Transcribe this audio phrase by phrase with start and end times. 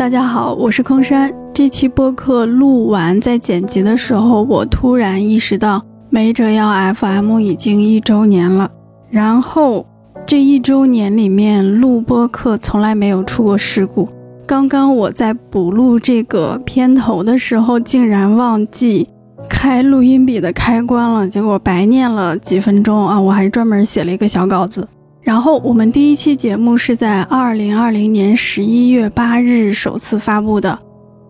[0.00, 1.30] 大家好，我是空山。
[1.52, 8.70] 这期播客录完，在剪辑的时候，我突然意识到，没折腰 FM 已经一周年了。
[9.10, 9.84] 然后
[10.24, 14.08] 这一周年里面录播客从来没有出过事故。
[14.46, 19.06] 刚刚我在补录这个片头的时候，竟然忘记
[19.50, 23.20] 开录音笔的开关了，结果白念了几分钟啊！
[23.20, 24.88] 我还专门写了一个小稿子。
[25.22, 30.78] 然后我们第一期节目是在二零二零年十一月八日首次发布的。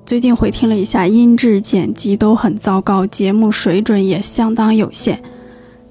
[0.07, 5.21] 最近回听了一下，音质剪辑都很糟糕，节目水准也相当有限。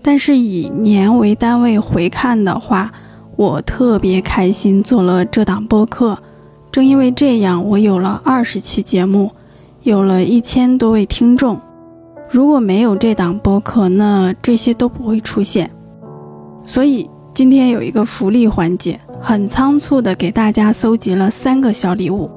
[0.01, 2.89] 但是以年为单位回看的话，
[3.35, 6.17] 我特别开心做了这档播客。
[6.71, 9.29] 正因为这样，我有了二十期节目，
[9.83, 11.59] 有了一千多位听众。
[12.29, 15.69] 如果没有这档播客，那这些都不会出现。
[16.63, 17.09] 所以。
[17.39, 22.29] 今天有一个福利环节，很仓促的给大家搜集了三个小礼物。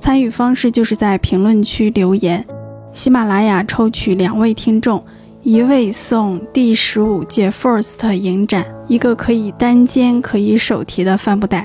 [0.00, 2.44] 参与方式就是在评论区留言，
[2.90, 5.00] 喜马拉雅抽取两位听众，
[5.44, 11.64] 一位送第十五届 First 影展一个可以单肩可以手提的帆布袋，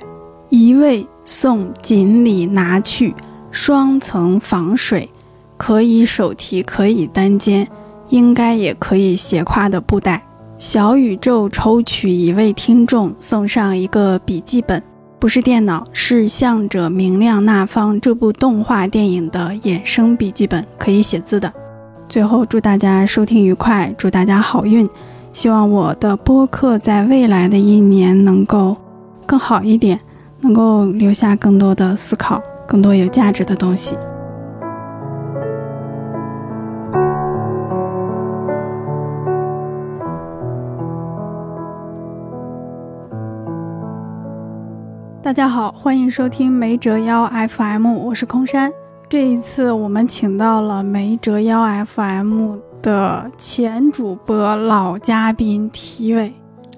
[0.50, 3.16] 一位送锦鲤拿去
[3.50, 5.10] 双层防水，
[5.58, 7.67] 可以手提可以单肩，
[8.10, 10.23] 应该也可以斜挎的布袋。
[10.58, 14.82] 小宇宙抽取一位听众，送上一个笔记本，
[15.20, 21.52] 不是电脑，是向着明亮那方这部动画电影的衍生笔记本，可以写字的。
[22.08, 24.88] 最后祝大家收听愉快，祝大家好运，
[25.34, 28.78] 希望我的播客在未来的一年能够
[29.26, 30.00] 更好一点，
[30.42, 33.98] 能够留下更多的思考，更多有价值的东西。
[45.34, 48.72] 大家好，欢迎收听没折腰 FM，我是空山。
[49.09, 56.32] 这一次我们请到了没折腰 FM 的前主播老嘉宾 T 位。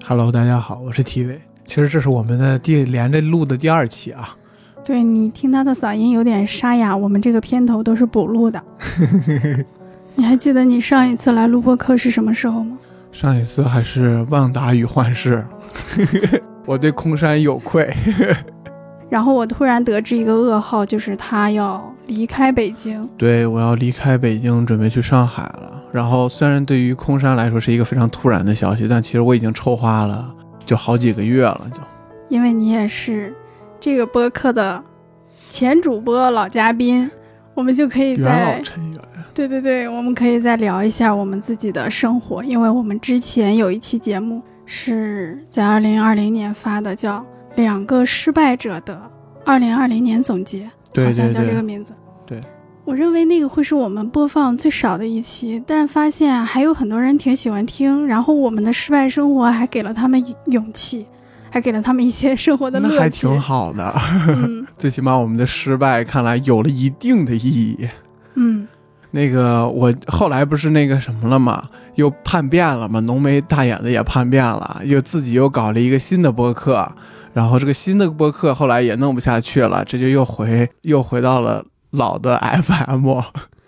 [0.06, 1.38] Hello，大家好，我是 T 位。
[1.66, 4.30] 其实这是我们的第连着录的第二期啊。
[4.82, 8.58] 对你听他的嗓音有点沙哑，我们这个片头都是补录的。
[10.16, 12.78] 你还记得你上一次来录播课是什么时候吗？
[13.12, 15.46] 上一次还是旺达与幻视。
[16.66, 17.88] 我对空山有愧，
[19.08, 23.08] 然后我突然得知一个噩耗，就是他要离开北京。
[23.16, 25.80] 对，我要离开北京，准备去上海了。
[25.92, 30.34] 然后虽然对于空山来说是一个非常突然的消息，但其实我已经筹划了
[30.64, 31.78] 就好几个月了，就。
[32.28, 33.32] 因为你也是
[33.78, 34.82] 这个播客的
[35.48, 37.08] 前主播、老嘉宾，
[37.54, 39.00] 我们就可以在成员。
[39.32, 44.42] 对对对，我们可以再聊一下我们自己的生活，因为我们之前有一期节目。
[44.66, 47.20] 是在二零二零年发的，叫
[47.54, 49.00] 《两个失败者的
[49.44, 50.68] 二零二零年总结》，
[51.04, 51.94] 好像叫这个名字。
[52.26, 52.40] 对，
[52.84, 58.06] 我认为那个会是我们播放最少的一期，但发现还有很多人挺喜欢听。
[58.06, 61.06] 然后我们的失败生活还给了他们勇气，
[61.48, 63.94] 还给了他们一些生活的乐趣，那还挺好的。
[64.76, 67.88] 最起码我们的失败看来有了一定的意义。
[68.34, 68.66] 嗯。
[69.10, 71.62] 那个我后来不是那个什么了吗？
[71.94, 76.86] 又叛变了嘛，浓眉大眼的也叛变了，又自己又搞了一个新的播客，
[77.32, 83.20] 然后这个新的播客后来也弄不下去了，这就又回又回到了老的 FM。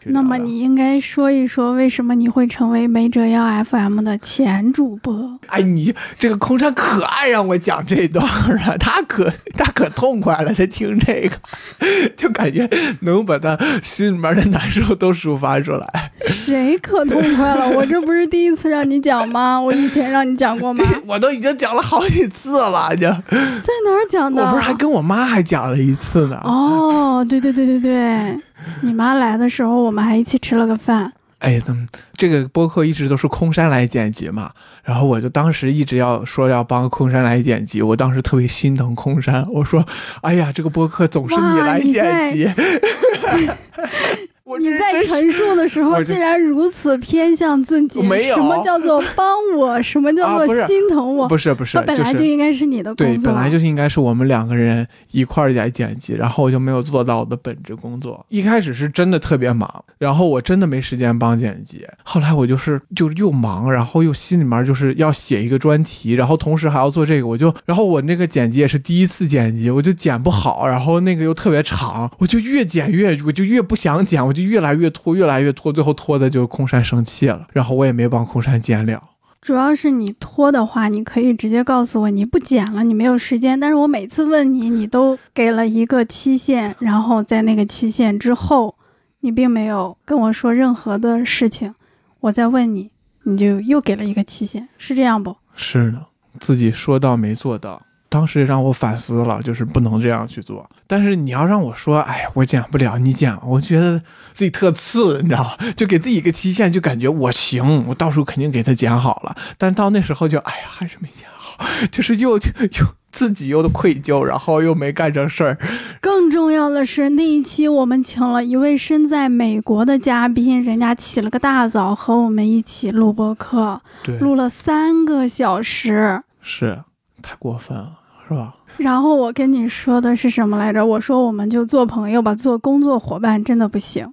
[0.04, 5.38] 那么你应该说一说，为什么你会成为没折腰 FM 的前主播？
[5.48, 8.25] 哎，你这个空山可爱让我讲这段
[8.66, 11.37] 了，他可 他可痛快了，他听这个
[12.16, 12.69] 就感觉
[13.00, 16.12] 能把他心里面的难受都抒发出来。
[16.26, 17.69] 谁可痛快了？
[17.76, 19.60] 我这不是第一次让你讲吗？
[19.60, 20.84] 我以前让你讲过吗？
[21.06, 24.42] 我都已经讲了好几次了，就在哪儿讲的？
[24.44, 26.41] 我不是还跟我妈还讲了一次呢。
[26.44, 28.41] 哦，对对对对对。
[28.82, 31.12] 你妈来的时候，我们还一起吃了个饭。
[31.38, 31.86] 哎，怎么
[32.16, 34.50] 这个播客一直都是空山来剪辑嘛？
[34.82, 39.87] 然后我就当时一直要说要帮空山来剪辑，我当时特别心疼空山，我说
[40.22, 42.50] ：“哎呀，这个播客总是你来剪辑。”
[44.56, 51.29] 你在陈述的时候竟然如此偏向自己，没有什么叫做帮我，什么叫做心疼我？
[51.29, 58.25] 不是不是，本来就应该是你的工作，对，本来就应该是我们两个人一块儿在剪辑，然后我就没有做到我的本职工作。
[58.29, 61.85] 一开始是真的特别忙，然后我真的没时间帮剪辑。
[62.05, 79.02] 后来我就是就又忙，然后又心里面就是要写一个专题，然后同时还要做这个，我就然后我那个剪辑也是第一次剪辑，我就剪不好，然后那个又特别长，我就越剪越我就越不想剪，我就越来越拖，越来越拖，最后拖的就空山生气了，然后我也没帮空山剪了。
[79.40, 83.58] 主要是你拖的话，你可以直接告诉我你不剪了，你没有时间。
[83.58, 88.75] 但是我每次问你，你都给了一个期限，然后在那个期限之后，
[89.20, 91.75] 你并没有跟我说任何的事情。
[92.20, 92.90] 我再问你，
[93.23, 95.37] 你就又给了一个期限，是这样不？
[95.55, 96.06] 是的，
[96.40, 97.81] 自己说到没做到。
[98.08, 100.69] 当时让我反思了，就是不能这样去做。
[100.87, 103.99] 但是你要让我说，哎，我剪不了，你剪，我觉得
[104.32, 105.50] 自己特次，你知道吗？
[105.76, 109.37] 就给自己一个期限，就感觉我行，我到时候肯定给他剪好了。
[109.58, 115.58] 但到那时候就，哎呀，还是没剪好，就是又又自己又的愧疚，然后又没干成事儿。
[116.00, 123.82] 更重要的是，那一期我们请了一位身在美国的嘉宾，人家起了个大早和我们一起录播课，
[124.20, 126.22] 录了三个小时。
[126.40, 126.84] 是。
[127.28, 127.92] 太过分了，
[128.26, 128.54] 是吧？
[128.78, 130.84] 然后我跟你说的是什么来着？
[130.84, 134.10] 我说我们就做朋友吧，做工作伙伴真的不行。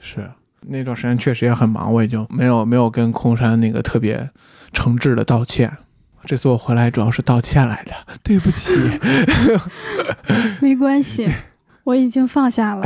[0.00, 0.30] 是
[0.62, 4.30] 那段时间确实也很忙，我也就没有没有跟空山那个特别
[4.72, 5.76] 诚挚的道歉。
[6.24, 8.72] 这次我回来主要是道歉来的，对不起。
[10.62, 11.28] 没关系，
[11.84, 12.82] 我已经放下了。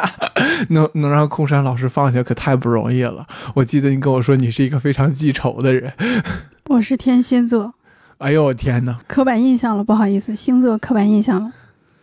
[0.68, 3.26] 能能让空山老师放下可太不容易了。
[3.54, 5.94] 我记得你跟我说你是一个非常记仇的人。
[6.68, 7.72] 我是天蝎座。
[8.18, 8.98] 哎呦我天哪！
[9.06, 11.52] 刻板印象了，不好意思，星座刻板印象了。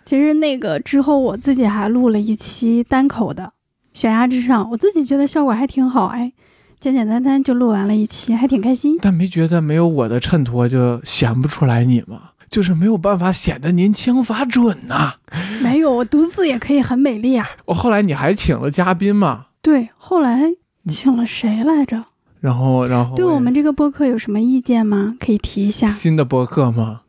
[0.05, 3.43] 其实那个之后，我自己还录了一期单口的
[3.93, 6.31] 《悬崖之上》，我自己觉得效果还挺好，哎，
[6.79, 8.97] 简简单单就录完了一期，还挺开心。
[9.01, 12.31] 但没觉得没有我的衬托就显不出来你吗？
[12.49, 15.15] 就是没有办法显得您枪法准呐。
[15.63, 17.47] 没有，我独自也可以很美丽啊。
[17.65, 19.47] 我后来你还请了嘉宾嘛？
[19.63, 20.51] 对，后来
[20.87, 22.03] 请了谁来着？
[22.43, 25.15] 然后，然后对我们这个播客有什么意见吗？
[25.17, 25.87] 可以提一下。
[25.87, 27.03] 新的播客吗？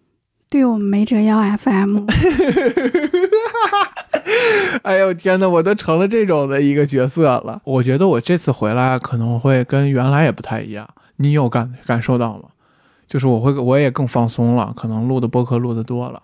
[0.48, 2.04] 对我们没折腰 FM。
[4.82, 7.60] 哎呦天哪，我都成了这种的一个角色了。
[7.64, 10.88] 我觉得我这次回来可能会跟原来也不太一样。
[11.16, 12.44] 你有感感受到吗？
[13.08, 16.22] 就是我会，我也更放松了，可能录的播客录的多了。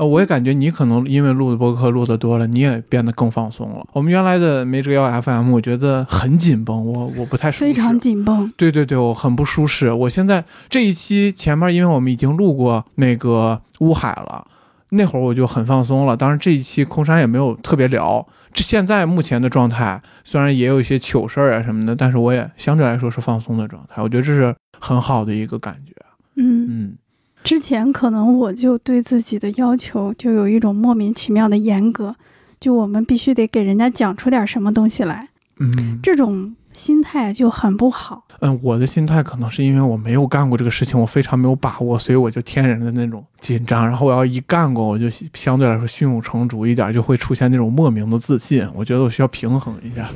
[0.00, 3.86] 呃，我也感觉你可能因为录的播客录的多了，你也变得更放松了。
[3.92, 7.64] 我们原来的没折腰 FM，我觉得很紧绷，我我不太舒适。
[7.66, 8.50] 非常紧绷。
[8.56, 9.92] 对对对，我很不舒适。
[9.92, 14.46] 我现在这一期前面，因为我们已经录过那个乌海了，
[14.92, 16.16] 那会儿我就很放松了。
[16.16, 18.26] 当然这一期空山也没有特别聊。
[18.54, 24.00] 这现在目前的状态，虽然也有一些糗事儿啊什么的，但是我也相对来说是放松的状态。
[24.00, 25.92] 我觉得这是很好的一个感觉。
[26.36, 26.96] 嗯嗯。
[27.42, 32.14] 之前可能我就对自己的要求就有一种莫名其妙的严格，
[32.60, 35.28] 就我们必须得给人家讲出点什么东西来，
[35.58, 38.24] 嗯，这种心态就很不好。
[38.40, 43.86] 嗯，我的心态可能是因为我没有干过这个事情，我非常没有把握，所以我就天然的那种紧张。
[43.86, 48.66] 然后我要一干过，我就相对来说胸有成竹一点，就会出现那种莫名的自信。
[48.74, 50.08] 我觉得我需要平衡一下。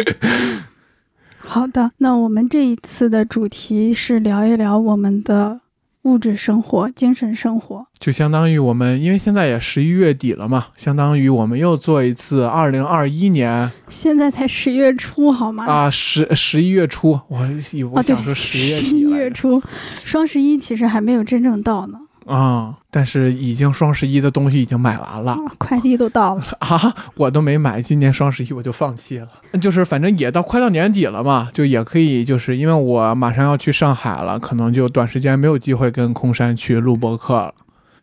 [1.38, 5.60] 好的，那我们这一次的主题是聊一聊我们的。
[6.02, 13.70] 物质生活、精神生活，就相当于我们，因为现在也十一月底了嘛，相当于我们又做一次二零二一年。
[13.88, 15.66] 现在才十月初，好吗？
[15.66, 17.48] 啊，十十一月初，我
[17.92, 18.86] 我想说十月底。
[18.88, 19.62] 十一月初，
[20.02, 21.99] 双十一其实还没有真正到呢。
[22.30, 22.76] 啊！
[22.92, 26.94] 但是已经双十一的东西已经买完了，快递都到了 啊！
[27.16, 29.28] 我都没买，今年双十一我就放弃了。
[29.60, 37.54] 就是反正也到快到年底了嘛，就也可以，就是因为我马上要去上海了，可能就短时间没有机会跟空山去录播客了，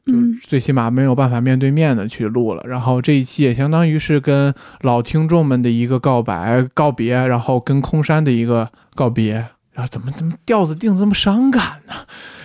[0.05, 0.13] 就
[0.45, 2.61] 最起码没有办法面对面的去录了。
[2.65, 9.47] 然后这一期也相当于是跟老听众们的一个告白告别，然后跟空山的一个告别。
[9.77, 11.93] 然后怎么怎么调子定这么伤感呢？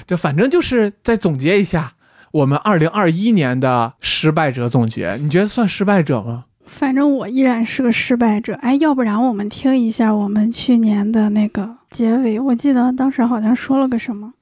[0.07, 1.95] 就反正就是再总结一下
[2.31, 6.45] 我们二零二一年的失败者总结，你觉得算失败者吗？
[6.67, 8.53] 反正我依然是个失败者。
[8.57, 14.35] 哎，要不然我们听一下我们去年的那个结尾，我记得当时好像说了个什么。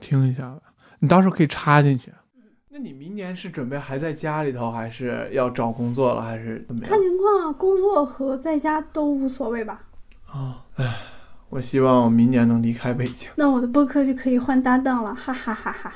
[0.00, 0.58] 听一下吧，
[0.98, 2.12] 你到时候可以插进去。
[2.68, 6.90] 那你明年是准备还在家里头，还是要找工作了，还是怎么样？
[6.90, 9.84] 看情况，工作和在家都无所谓吧。
[10.26, 10.96] 啊，唉。
[11.54, 15.94] 我希望我明年能离开北京，那我的播客就可以换搭档了，哈哈哈哈！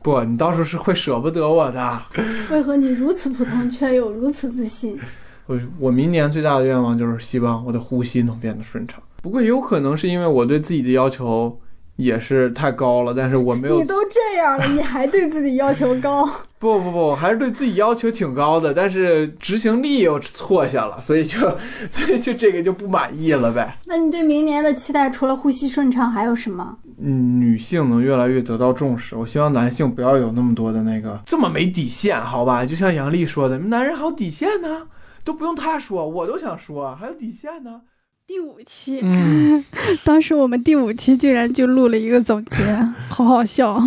[0.00, 2.02] 不，你到时候是会舍不得我的。
[2.50, 4.98] 为何你如此普通，却又如此自信？
[5.44, 8.98] 我我明年最大的愿望就是希望我的呼吸能变得顺畅。
[9.20, 11.60] 不过也有可能是因为我对自己的要求。
[11.98, 13.76] 也是太高了，但是我没有。
[13.76, 16.24] 你都这样了， 你还对自己要求高？
[16.60, 21.38] 不 不不，还是对自己要求挺高的，但是执行力又错下了，所以就
[21.90, 23.76] 所以就这个就不满意了呗。
[23.86, 26.78] 那你对明年的期待除了呼吸顺畅还有什么？
[27.00, 29.16] 嗯，女性能越来越得到重视。
[29.16, 32.64] 我希望男性不要有那么多的那个这么没底线，好吧？
[32.64, 34.86] 就像杨丽说的，男人还有底线呢，
[35.24, 37.80] 都不用他说，我都想说，还有底线呢。
[38.28, 39.64] 第五期，嗯，
[40.04, 42.62] 当时我们第五期居然就录了一个总结，
[43.08, 43.82] 好好笑。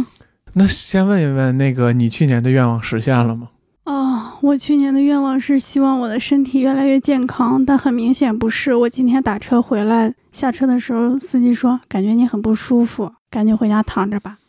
[0.54, 3.50] 那先问一问，那个你去年的愿望实现了吗？
[3.84, 8.74] 哦，我去年的愿望是希望我的身体越来越健康，但很明显不是。
[8.74, 14.40] 我今天打车回来，下车的时候，司机说感觉你很不舒服，赶紧回家躺着吧。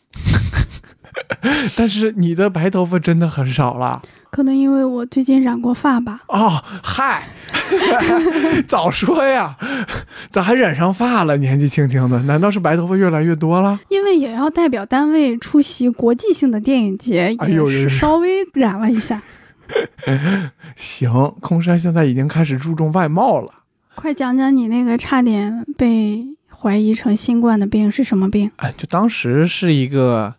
[1.77, 4.01] 但是你的白头发真的很少了
[4.33, 6.21] 可能因为我最近染过发吧。
[6.27, 6.49] 哦，
[6.83, 7.27] 嗨，
[8.67, 9.55] 早说呀，
[10.31, 11.37] 咋还染上发了？
[11.37, 13.79] 年纪轻轻的，难道是白头发越来越多了？
[13.89, 19.21] 因为也要代表单位出席国际性的电影节，也是稍微染了一下。
[20.75, 23.51] 行，空山现在已经开始注重外貌了。
[23.93, 28.49] 快讲讲你那个差点被怀疑成新冠的病是什么病？
[28.55, 30.33] 哎，就当时是一个，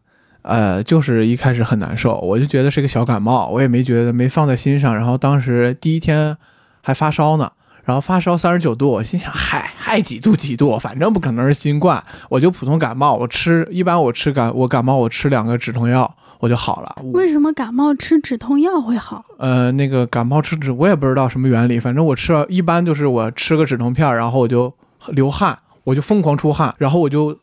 [0.45, 4.95] 呃，就是一开始很难受，我就觉得是个小感冒，我也没觉得没放在心上。
[4.95, 6.37] 然后当时第一天
[6.83, 7.51] 还发烧呢，
[7.85, 16.95] 然后发烧三十九度，我心想，嗨，还几度几度，反正不可能是新冠，我就普通感冒，我吃一般我吃感我感冒我吃两个止痛药我就好了。
[17.15, 19.25] 为什么感冒吃止痛药会好？
[19.39, 24.71] 呃，那个感冒吃止，我也不知道什么原理，反正我吃了一般就是我吃个止痛片，然后我就
[25.09, 27.35] 流汗，我就疯狂出汗，然后我就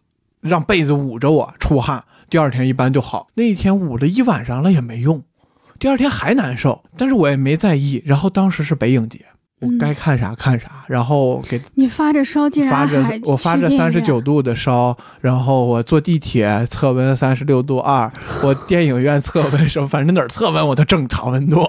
[0.42, 3.28] 让被子捂着我出汗，第二天一般就好。
[3.36, 5.24] 那一天捂了一晚上了也没用，
[5.80, 8.02] 第二天还难受，但是我也没在意。
[8.06, 9.20] 然后当时是北影节，
[9.60, 21.64] 我嗯该看啥看啥，然后给你发着烧竟发着然还我发着三十九度的烧，然后我坐地铁测温三十六度二，我电影院测温什么，反正哪儿测温我都正常温度。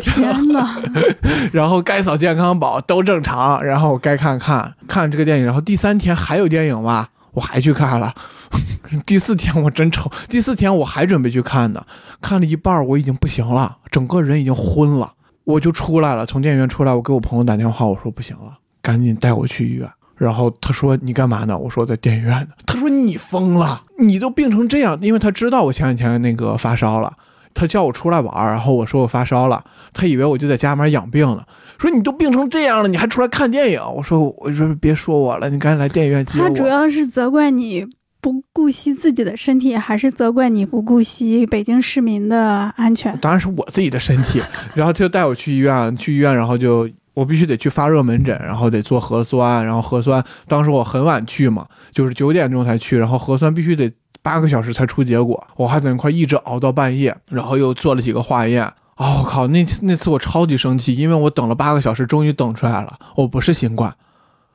[0.00, 0.80] 天呐，
[1.52, 8.14] 然后该扫健康宝都正常，然后该看看看这个电影，然后第三天还有电影吧，我还去看了。
[9.06, 11.84] 第四天我真丑，第四天我还准备去看呢，
[12.20, 15.12] 看了一半儿我已经不行了，整个人已经昏了，
[15.44, 19.90] 我就出来了，从电影院出来，我给我朋友打电话，我说不行了，赶紧带我去医院。
[20.14, 21.58] 然后他说你干嘛呢？
[21.58, 22.48] 我说在电影院呢。
[22.66, 27.12] 他说你疯了，你都病成这样，因为他知道我前几天那个发烧了，
[27.54, 31.42] 他叫我出来玩儿，然后我说我发烧了，他以为我就在家里面养病呢，
[31.78, 33.80] 说你都病成这样了，你还出来看电影？
[33.94, 36.48] 我说我说别说我了，你赶紧来电影院接我。
[36.48, 37.86] 他主要是责怪你
[38.20, 43.16] 不顾惜自己的身体，还是责怪你不顾惜北京市民的安全？
[43.18, 44.40] 当然是我自己的身体，
[44.74, 58.72] 然后他就带我去医院，去医院，然后就我必须得去发热门诊，然后得做核酸，然后核酸当时我很晚去嘛，就是九点钟才去，然后核酸必须得八个小时才出结果，我还在那块一直熬到半夜，然后又做了几个化验。
[59.02, 59.46] 我靠！
[59.48, 63.94] 那那次我超级生气，因为我等了八个小时，终于等出来了，我不是新冠。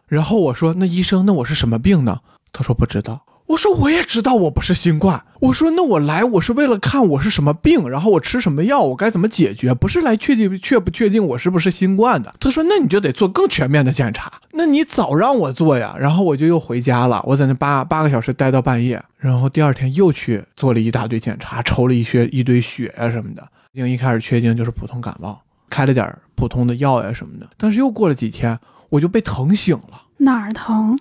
[0.07, 2.19] 然后我说：“那医生，那我是什么病呢？”
[2.53, 14.31] 他说：“不知道。”我说：“我也知道我不是新冠。”我说：“那我来，我是为了看我是什么病，然后我吃什么药，我该怎么解决，不是来确定确不确定我是不是新冠的。”他说：“那你就得做更全面的检查。
[14.53, 23.45] 那你早让我做呀。”然后我就又回家了，我在那八八个小时待到半夜，然后第二天又去做了一大堆检查，抽了一些一堆血呀、什么的。
[23.85, 27.49] 一开始确定就是普通感冒，开了点儿普通的药呀什么的。
[27.57, 28.57] 但是又过了几天，
[28.87, 30.03] 我就被疼醒了。
[30.19, 30.97] 哪儿疼？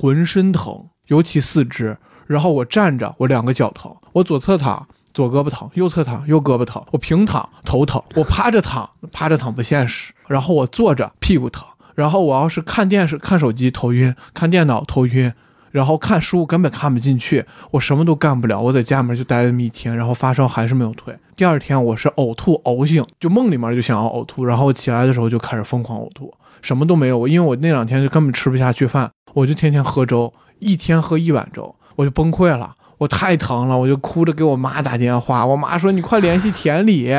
[0.00, 1.98] 浑身疼，尤其四肢。
[2.26, 10.14] 然后我站着，我两个脚疼，我左侧躺，左胳膊疼；右侧躺，右胳膊疼；我平躺，头疼；我趴着躺，趴着躺不现实。
[10.28, 11.66] 然后我坐着，屁股疼。
[11.96, 15.32] 然后我要是看电视、看手机头晕，看电脑头晕，
[15.72, 18.60] 然后看书根本看不进去，我什么都干不了。
[18.60, 21.14] 我在家里面就待了那么一天，然后发烧还是没有退。
[21.40, 26.30] 第二天我是呕吐呕醒，就梦里面就想要呕吐，然后起来的时候就开始疯狂呕吐，
[26.60, 27.26] 什么都没有。
[27.26, 32.74] 因为我那两天就根本吃不下去饭，我就天天喝粥，一天喝一碗粥，我就崩溃了。
[32.98, 35.46] 我太疼了，我就哭着给我妈打电话。
[35.46, 37.10] 我妈说：“你快联系田里，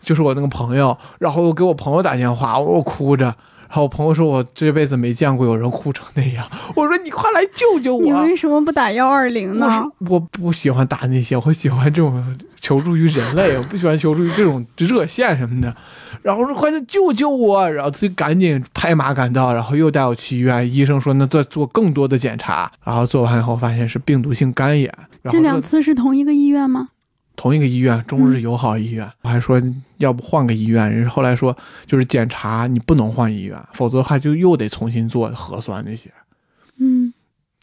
[0.00, 3.34] 就是我那个朋友。”然后我给我朋友打电话，我哭着。
[3.82, 9.84] 我朋友说：“我这辈子没见过有人哭成那样。”我说：“你快来救救我！”你为什么不打幺二零呢？
[10.08, 15.74] 我不喜欢打那些，我喜欢这种求助于人类，我不喜欢求助于这种热线什么的。
[16.22, 20.72] 然后说快点救救我，然后自己赶紧拍马赶到，然后又带我去医院。
[20.72, 24.90] 医生说那再做更多的检查，然后做完以后发现是病毒性肝炎。
[25.24, 26.88] 这两次是同一个医院吗？
[27.36, 29.10] 同一个医院，中日友好医院。
[29.22, 29.60] 我还说
[29.98, 36.10] 要不换个医院，人后来说就是检查你不能换医院，否则的话就又得重新做核酸那些。
[36.78, 37.12] 嗯，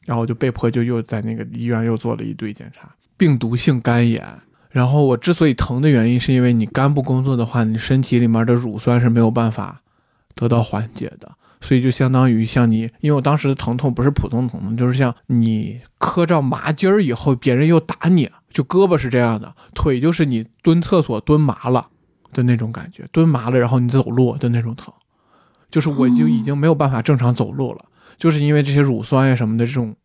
[0.06, 4.26] 然后我就被迫就又在那个医院又做了一堆检查，病毒性肝炎。
[4.70, 9.82] 然后我之所以疼的原因，是因为你肝不工作的话，你身体里面的乳酸是没有办法
[10.34, 21.88] 得到缓解的，所以就相当于像你，因为我当时的疼痛不是普通疼痛，就是像你磕着麻筋儿以后，别人又打你，就胳膊是这样的，腿就是你蹲厕所蹲麻了
[22.34, 24.94] 的那种感觉，蹲麻了，然后你走路的那种疼，
[25.70, 27.86] 就是我就已经没有办法正常走路了。
[28.18, 29.96] 就是因为这些乳酸呀什么的这种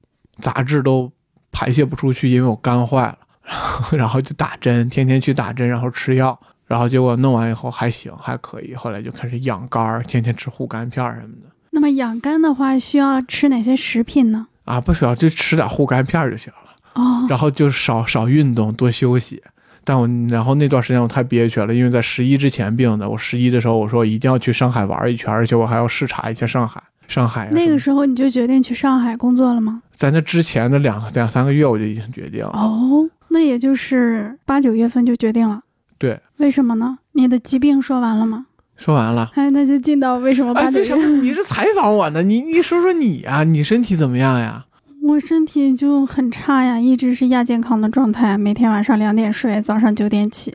[0.40, 1.12] 杂质都
[1.52, 11.50] 排泄不出去，因为我肝坏了，然后然后就打针，天天去打针，然后吃药，然后结果弄完以后还行，还可以，后来就开始养肝儿，天天吃护肝片儿什么的。
[11.72, 14.46] 那么养肝的话，需要吃哪些食品呢？
[14.64, 16.65] 啊，不需要，就吃点护肝片儿就行了。
[16.96, 19.42] 哦，然后就少少运动，多休息。
[19.84, 23.08] 但我然后那段时间我太憋屈了，因为在十一之前病的。
[23.08, 26.82] 我十一的时候我说一定要去上海玩一圈，而且我还要视察一下上海。
[27.06, 29.80] 上海那个时候你就决定去上海工作了吗？
[29.94, 32.50] 在那之前的两两三个月我就已经决定了。
[32.52, 35.62] 哦，那也就是八九月份就决定了。
[35.98, 36.98] 对，为什么呢？
[37.12, 38.46] 你的疾病说完了吗？
[38.76, 39.30] 说完了。
[39.36, 40.80] 哎，那就进到为什么八哎，九月？
[40.82, 42.22] 为什么你是采访我呢？
[42.24, 44.65] 你你说说你呀、你身体怎么样呀？
[45.06, 50.54] 我身体就很差呀，一直是亚健康的状态，每天晚上两点睡，早上九点起，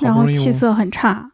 [0.00, 1.30] 然后气色很差。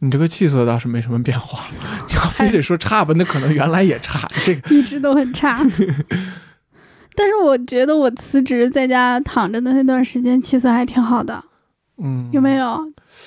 [0.00, 1.66] 你这个气色倒是没什么变化，
[2.08, 4.28] 你要非得说差吧，那可能原来也差。
[4.44, 5.64] 这个 一直都很差。
[7.18, 11.42] 但是我觉得我辞职在家躺着的那段时间，气色还挺好的，
[11.96, 12.78] 嗯，有没有？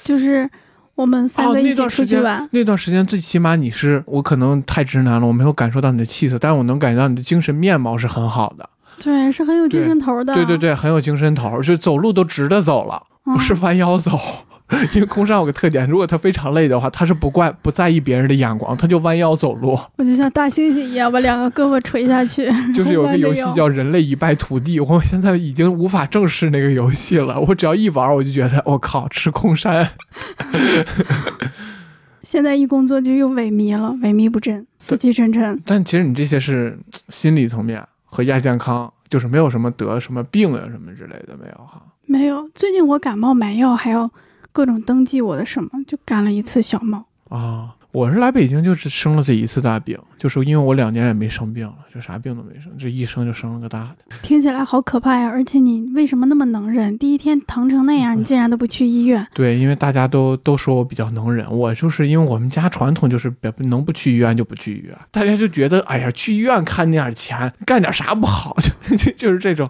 [0.03, 0.47] 就是
[0.99, 8.69] 我们三哦个一起出去玩，那段时间最起码你是我可能太直男了，我没有感受到你的气色，但是我能感觉到你的精神面貌是很好的。
[9.01, 10.33] 对，是很有精神头的。
[10.33, 14.11] 对对对，很有精神头，就走路都直着走了，嗯，不是弯腰走。
[14.93, 19.77] 因为空山有个特点，如果他非常累的话，他是不怪不在意别人的眼光，他就弯腰走路。
[19.97, 22.47] 我就像大猩猩一样，把两个胳膊垂下去。
[22.71, 27.39] 就是有个游戏叫《人类一败涂地》， 我现在已经无法正视那个游戏了。
[27.39, 29.89] 我只要一玩，我就觉得我靠，吃空山。
[32.21, 35.59] 现在一工作就又萎靡了，萎靡不振，死气沉沉。
[35.65, 41.81] 但其实你这些是心理层面和亚健康，就是没有什么得什么病啊什么之类的没有哈。
[42.05, 44.07] 没有，最近我感冒买药，还要
[44.51, 47.05] 各种登记我的什么，就干了一次小猫。
[47.29, 54.15] 啊，我是来北京就是生了这一次大病，就是因为我两年也没生病了，就啥病都没生，这一生就生了个大的。
[54.23, 55.27] 听起来好可怕呀！
[55.27, 56.97] 而且你为什么那么能忍？
[56.97, 59.25] 第一天疼成那样，你竟然都不去医院？
[59.35, 68.57] 对，因为大家都都说我比较能忍，我就是因为我们家传统就是别能不去医院就不去医院，大家就觉得哎呀，去医院看那点钱，干点啥不好，
[68.89, 69.69] 就就就是这种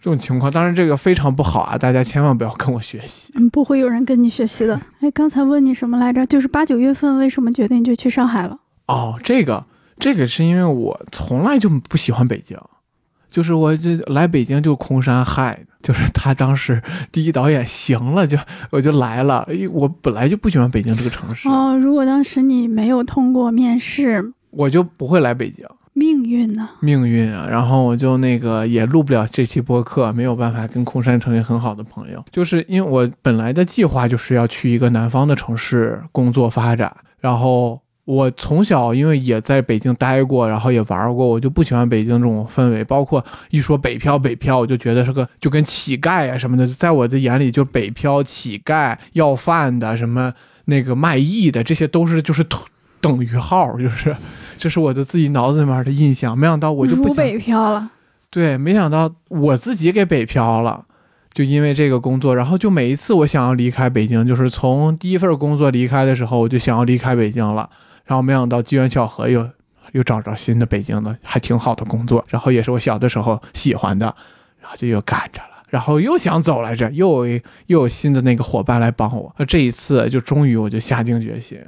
[0.00, 0.50] 这种情况。
[0.50, 3.32] 当然这个非常不好啊，大家千万不要跟我学习。
[3.36, 4.80] 嗯，不会有人跟你学习的。
[5.00, 6.24] 哎，刚才问你什么来着？
[6.26, 8.58] 就是八九月份为什么决定就去上海了？
[8.86, 9.64] 哦，这个
[9.98, 12.58] 这个是因为我从来就不喜欢北京，
[13.30, 16.82] 就是我这来北京就空山害的，就是他当时
[17.12, 18.36] 第一导演行了就
[18.70, 25.64] 我就来了，我本来就不喜欢北京这个城市，哦，如果当时你没有通过面试，我就不会来北京。
[25.92, 26.68] 命运呢？
[26.80, 50.32] 命运啊，然后我就那个也录不了这期播客，没有办法跟空山成为很好的朋友，就是因为我本来的计划就是要去一个南方的城市工作发展，然后我从小因为也在北京待过，然后也玩过，我就不喜欢北京这种氛围，包括一说北漂北漂，我就觉得是个就跟乞丐啊什么的，在我的眼里就北漂、乞丐、要饭的什么
[50.66, 52.58] 那个卖艺的，这些都是就是等
[53.00, 54.16] 等于号，就是。
[54.60, 57.90] 这是我的自己脑子里面的印象，没想到我就不想北漂了。
[58.28, 60.84] 对，没想到我自己给北漂了，
[61.32, 67.70] 就因为这个工作，然后就每一次我想要离开北京，就是从第一份工作离开的时候，我就想要离开北京了，
[68.04, 69.48] 然后没想到机缘巧合又
[69.92, 74.14] 又找着新的北京的还挺好的工作，然后也是我小的时候喜欢的，
[74.60, 81.58] 然后就又赶着了，然后又想走来着，又有又有新的那个伙伴来帮我，那这一次就终于我就下定决心，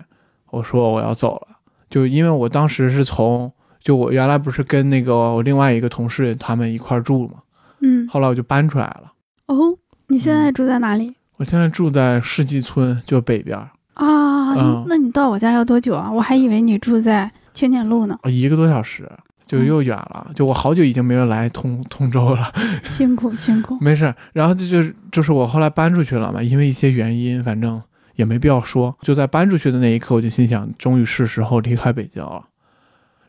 [0.50, 1.48] 我说我要走了，
[1.92, 3.52] 就因为我当时是从。
[3.85, 7.38] 就我原来不是跟那个我另外一个同事他们一块儿住嘛，
[7.81, 9.12] 嗯，后来我就搬出来了。
[9.48, 9.76] 哦，
[10.07, 11.12] 你现在住在哪里？
[11.38, 16.09] 我现在住在世纪村，就北边儿，啊，嗯那你到我家要多久啊？
[16.09, 18.16] 我还以为你住在青年路呢。
[18.22, 19.11] 啊一个多小时，
[19.44, 20.31] 就又远了。
[20.33, 22.52] 就我好久已经没有来通通州了，
[22.85, 23.76] 辛苦辛苦。
[23.83, 24.14] 没事。
[24.33, 27.83] 然后这就是就是我后来搬出去了嘛，因为一些原因，反正
[28.22, 28.96] 也没必要说。
[29.02, 32.44] 就在搬出去的那一刻，我就心想，终于是时候离开北京了。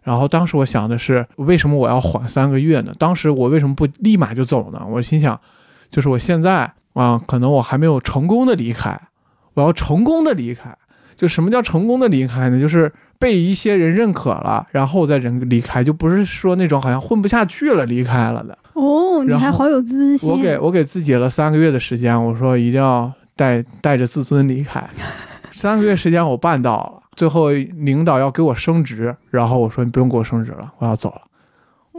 [0.03, 2.91] 然后当时我想的是，为什么我要缓三个月呢？
[2.99, 4.86] 当时我为什么不立马就走呢？
[4.88, 5.39] 我心想，
[5.89, 8.99] 就是我现在啊，可能我还没有成功的离开，
[9.56, 10.77] 我要成功的离开。
[11.15, 12.60] 就什么叫成功的离开呢？
[12.60, 18.58] 就是被一些人认可了，然后再人离开，就不是说那种好像混不下去了离开了的。
[18.73, 20.29] 哦，你还好有自尊心。
[20.29, 24.84] 我给我给自己了三个月的时间，我说一定要带带着自尊离开。
[25.52, 31.22] 三个月时间我办到了，最后领导要给我升职，然后我说你不用给我升职了，我要走了。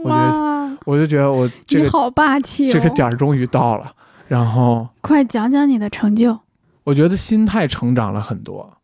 [0.03, 2.73] 哇，我就觉得我这个你好霸气哦！
[2.73, 3.91] 这个点儿终于到了，
[4.27, 6.37] 然后快讲讲你的成就。
[6.83, 8.74] 我觉得心态成长了很多。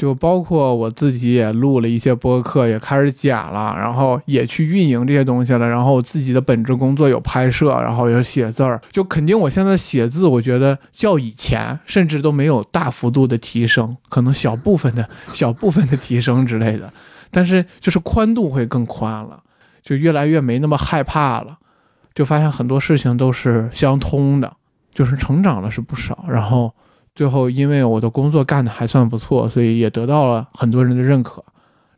[0.00, 5.68] 就包括我自己也录了一些播客，也开始剪了，然后也去运营这些东西了。
[5.68, 16.90] 然后我自己的本职工作有拍摄，然后有写字儿，就肯定我现在写字，我觉得较以前甚至都没有大幅度的提升，可能小部分的小部分的提升之类的，
[17.30, 19.42] 但是就是宽度会更宽了，
[19.82, 21.58] 就越来越没那么害怕了，
[22.14, 24.50] 就发现很多事情都是相通的，
[24.94, 26.72] 就是成长了是不少，然后。
[27.20, 31.44] 最后，因为我的工作干得还算不错，所以也得到了很多人的认可。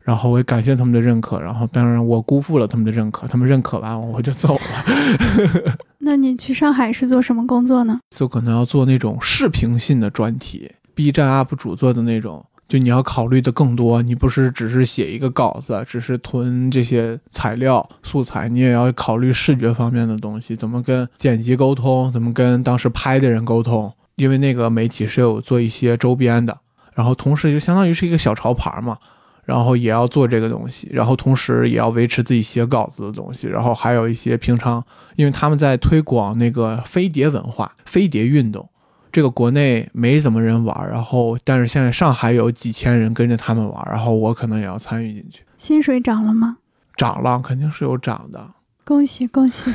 [0.01, 1.39] 然后我也感谢他们的认可。
[1.39, 3.25] 然后，当然我辜负了他们的认可。
[3.25, 5.75] 他们认可完我，我就走了。
[5.99, 8.01] 那你去上海是做什么工作呢？
[8.13, 12.45] 就可能要做那种视频性的专题，B 站 UP 主做的那种。
[12.67, 23.89] 就你要考虑的更多，你不是只是写一个稿子，只是囤这些材料素材，你也要考虑视觉方面的东西，怎么跟剪辑沟通，怎么跟当时拍的人沟通。
[24.23, 26.57] 因为那个媒体是有做一些周边的，
[26.93, 28.97] 然后同时就相当于是一个小潮牌嘛，
[29.43, 34.81] 然后也要做这个东西，然后同时也要维持自己写稿子的东西，然后还有一些平常，
[35.17, 38.69] 因为他们在推广那个飞碟文化、飞碟运动，
[39.11, 45.41] 这个国内没怎么人玩，然后但是现在上海有几千人跟着他们玩，然后我可能也要参与进去。
[45.57, 46.59] 薪水涨了吗？
[46.95, 48.51] 涨了，肯定是有涨的。
[48.85, 49.71] 恭喜恭喜！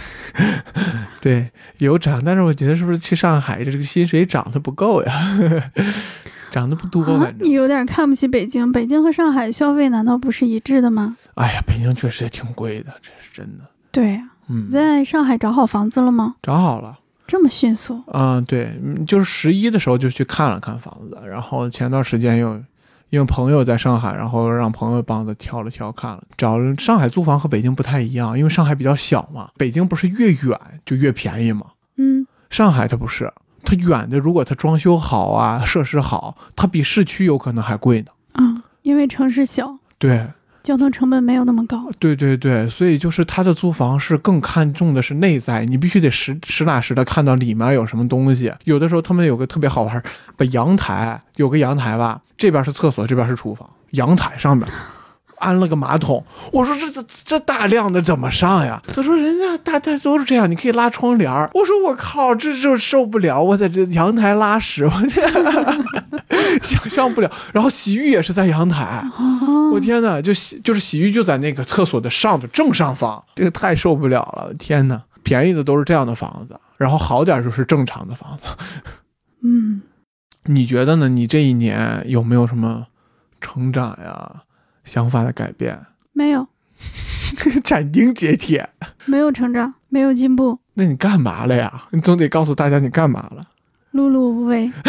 [1.21, 5.39] 对，有涨，但是我觉得是不是去上海这个薪水涨得不够呀？
[6.51, 8.71] 涨得不多，反正你有点看不起北京。
[8.73, 11.17] 北京和上海消费难道不是一致的吗？
[11.35, 13.65] 哎呀，北京确实也挺贵的，这是真的。
[13.91, 16.37] 对呀，嗯，在上海找好房子了吗？
[16.43, 18.03] 找好了，这么迅速？
[18.13, 18.71] 嗯，对，
[19.07, 22.63] 就是十一的时候就去看了看房子，然后前段时间又。
[23.11, 31.67] 因为朋友在上海，然后让朋友帮着挑了挑，看了找上海租房和北京不太一样，因为上海比较小嘛，北京不是越远就越便宜嘛。
[31.97, 33.33] 嗯，上海它不是，
[33.65, 38.09] 它远的如果它装修好啊，设施好，它比市区有可能还贵呢。
[38.35, 39.77] 嗯，因为城市小。
[39.99, 40.27] 对。
[40.69, 48.53] 交通成本没有那么高，对对对，所以就是他的租房是更看重的是内在，你必须得实实打实的看到里面有什么东西。
[48.65, 50.03] 有的时候他们有个特别好玩，
[50.37, 54.69] 把阳台有个阳台吧，这边是厕所，这边是厨房，阳台上面。
[55.39, 58.83] 安了个马桶，我说这这这大量的怎么上呀？
[58.93, 65.23] 他说人家大家都是这样，你可以拉窗帘儿我说我靠，这就受不了，我在这阳台拉屎，我这
[66.63, 67.31] 想象不了。
[67.53, 69.05] 然后洗浴也是在阳台，
[69.73, 75.03] 我天哪，就洗就是洗浴就在那个厕所的上的正上方，这个太受不了了，天哪！
[75.25, 78.49] 便宜的都是这样的房子，然后好点就是正常的房子。
[79.43, 79.83] 嗯，
[80.45, 81.09] 你觉得呢？
[81.11, 82.87] 你这一年有没有什么
[83.41, 84.45] 成长呀？
[84.89, 85.79] 想法的改变
[86.13, 86.49] 没有，
[87.63, 88.69] 斩钉截铁，
[89.05, 90.59] 没有成长，没有进步。
[90.75, 91.85] 那你干嘛了呀？
[91.91, 93.47] 你总得告诉大家你干嘛了。
[93.93, 94.73] 碌碌无为。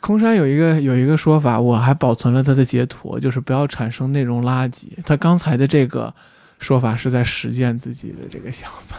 [0.00, 4.88] 空山有一个有一个说法，我还保存了他的截图，就是不要产生内容垃圾。
[5.04, 6.14] 他刚才的这个
[6.58, 8.98] 说法是在实践自己的这个想法。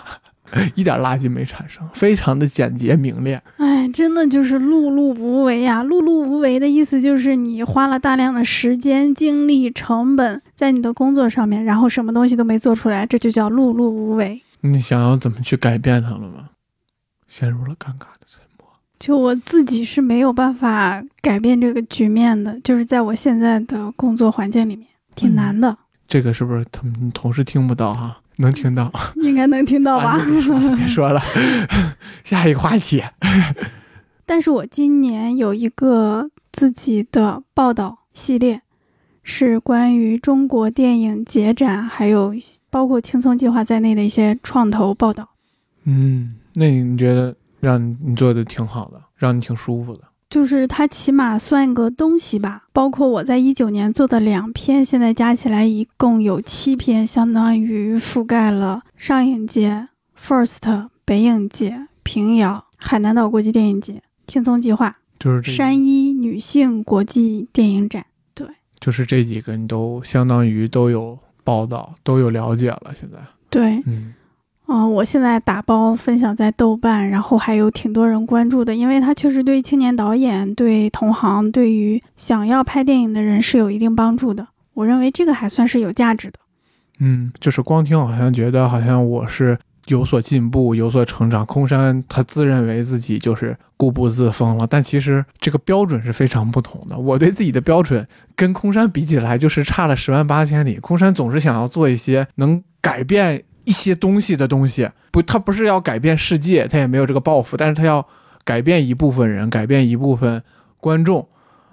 [0.75, 3.41] 一点垃圾没产生，非常的简洁明亮。
[3.57, 5.83] 哎，真的就是碌碌无为呀！
[5.83, 14.41] 碌碌无为的意思就是你花了大量的时间、精力、成本在你的工作上面，然后什么东西都没做出来，这就叫碌碌无为。
[14.61, 16.49] 你想要怎么去改变它了吗？
[17.27, 18.67] 陷入了尴尬的沉默。
[18.97, 25.77] 就我自己是没有办法改变这个局面的，就是在我现在的工作环境里面，挺难的。
[26.07, 28.17] 这个是不是他们同事听不到哈？
[28.37, 30.17] 能听到，应该能听到吧？
[30.75, 31.21] 别说了，
[32.23, 33.03] 下一个话题。
[34.25, 38.61] 但是我今年有一个自己的报道系列，
[39.23, 42.33] 是关于中国电影节展，还有
[42.69, 45.29] 包括轻松计划在内的一些创投报道。
[45.83, 50.01] 嗯，那你觉得让你做的挺好的，让你挺舒服的？
[50.29, 68.05] 就是它起码算个东西吧，包括我在一九年做的两篇，现在加起来一共有七篇，相当于覆盖了上影节、First 北影节、平遥、海南岛国际电影节、轻松计划，就是山一女性国际电影展。
[68.33, 68.47] 对，
[68.79, 72.93] 就是这几个你都相当于都有报道，都有了解了。
[72.99, 74.13] 现在，对，嗯。
[74.67, 84.47] 嗯，我现在打包分享在豆瓣，然后还有挺多人关注的，因为它确实对青年导演、对同行、对于想要拍电影的人是有一定帮助的。
[84.73, 86.39] 我认为这个还算是有价值的。
[86.99, 91.45] 嗯，就是光听好像觉得好像我是有所进步、有所成长。
[91.45, 96.97] 空山他自认为自己就是固步自封了，但其实这个标准是非常不同的。
[96.97, 100.79] 我对自己的标准跟空山比起来，就是差了十万八千里。
[100.79, 103.43] 空山总是想要做一些能改变。
[103.65, 108.07] 一些东西的东西，不，他不是要改变世界，他也没有这个抱负，但是他要
[108.43, 110.41] 改变一部分人，改变一部分
[110.79, 111.27] 观众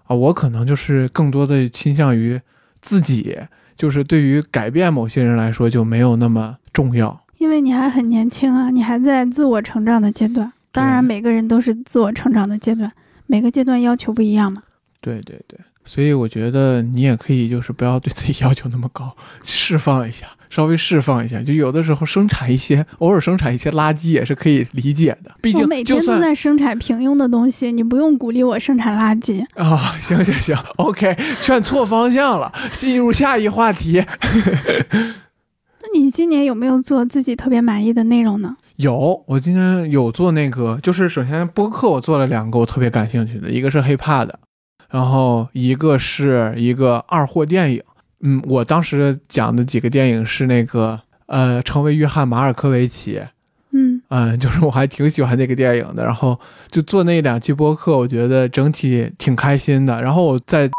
[0.05, 2.40] 啊，我可能就是更多的倾向于
[2.81, 3.38] 自己，
[3.76, 7.20] 就是对于改变某些人来说就没有那么重要。
[7.38, 10.52] 因为你还很年轻啊，你还在自我成长的阶段。
[10.70, 12.90] 当然，每个人都是自我成长的阶段，
[13.26, 14.62] 每个阶段要求不一样嘛。
[15.00, 21.42] 对对对，所以我觉得你也可以，就是不要对自己要求那么高， 释放一下，稍微释放一下。
[21.42, 25.33] 就有的时候生产一些， 偶尔生产一些垃圾也是可以理解的。
[25.40, 29.97] 毕竟我每天都在生产平庸的东西，你不用鼓励我生产垃圾 啊。
[30.01, 34.05] 行行行，OK，劝错方向了，进入下一话题。
[35.85, 38.57] 那你今年有没有做自己特别满意的内容呢？
[38.77, 44.38] 有，我今天有做那个，就是首先播客我做了两个我特别感兴趣的，一个是 hiphop 的，
[44.92, 47.83] 然后一个是一个二货电影。
[48.20, 53.20] 嗯，我当时讲的几个电影是那个呃，成为约翰马尔科维奇。
[53.74, 56.38] 嗯嗯，就是我还挺喜欢那个电影的，然后
[56.70, 60.00] 就做那两期播客，我觉得整体挺开心的。
[60.02, 60.70] 然后我在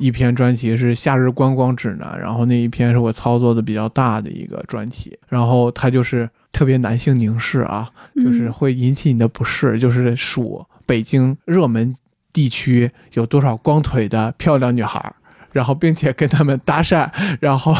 [0.00, 7.90] 一篇专题是夏日观光指南，然后那一篇是我操作的比较大的一个专题，然后它就是特别男性凝视啊，
[8.24, 11.92] 就是会引起你的不适，就是数北京热门
[12.32, 15.14] 地区有多少光腿的漂亮女孩。
[15.52, 17.74] 然后，并且跟他们搭讪， 然后，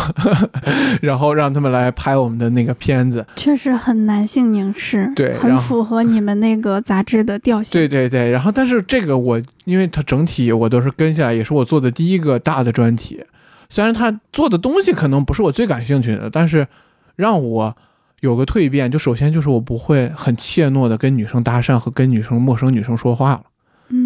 [1.00, 7.78] 然后让他们来拍我们的那个片子，确实很男性凝视，对，很符合你们那个杂志的调性。
[7.78, 13.24] 对对对，然后，但是这个我，因为它整体我都是跟下来，也是我做的第一个大的专题。
[13.68, 16.66] 虽然他做的东西可能不是我最感兴趣的，但是
[17.14, 17.76] 让我
[18.18, 23.42] 有个蜕变，就首先就是我不会很怯懦的跟女生搭讪和跟女生陌生女生说话了。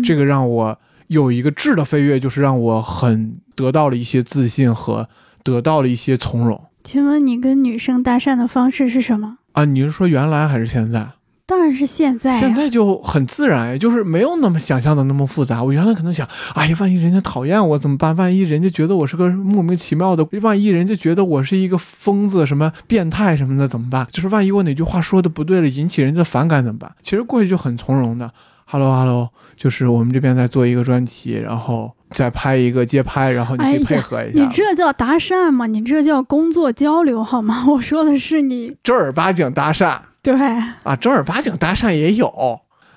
[0.05, 0.79] 嗯，这个让我。
[1.09, 5.07] 有一个质的飞跃，就是让我很得到了一些自信和
[5.43, 6.59] 得到了一些从容。
[6.83, 9.67] 请问你跟女生搭讪的方式是什么啊？
[9.67, 11.11] 你是说原来还是现在？
[11.45, 12.40] 当然是现在。
[12.40, 15.62] 现在就很自然，就是没有那么想象的那么复杂。
[15.62, 18.17] 我原来可能想，哎呀，万一人家讨厌我怎么办？
[18.17, 24.09] 万一人家觉得我是个莫名其妙的，万一人家觉得我是一个疯子、什么变态什么的怎么办？
[24.11, 26.90] 就是万一我哪句话说的不对了，引起人家反感怎么办？
[27.03, 28.33] 其实过去就很从容的。
[28.75, 34.43] Hello，Hello，就是我们这边在做一个专题，然后再拍一个街拍，然后你可以配合一下。
[34.43, 35.69] 你这叫搭讪吗？
[35.69, 37.65] 你这叫工作交流好吗？
[37.71, 39.97] 我说的是你正儿八经搭讪。
[40.21, 40.35] 对
[40.83, 42.27] 啊，正儿八经搭讪也有。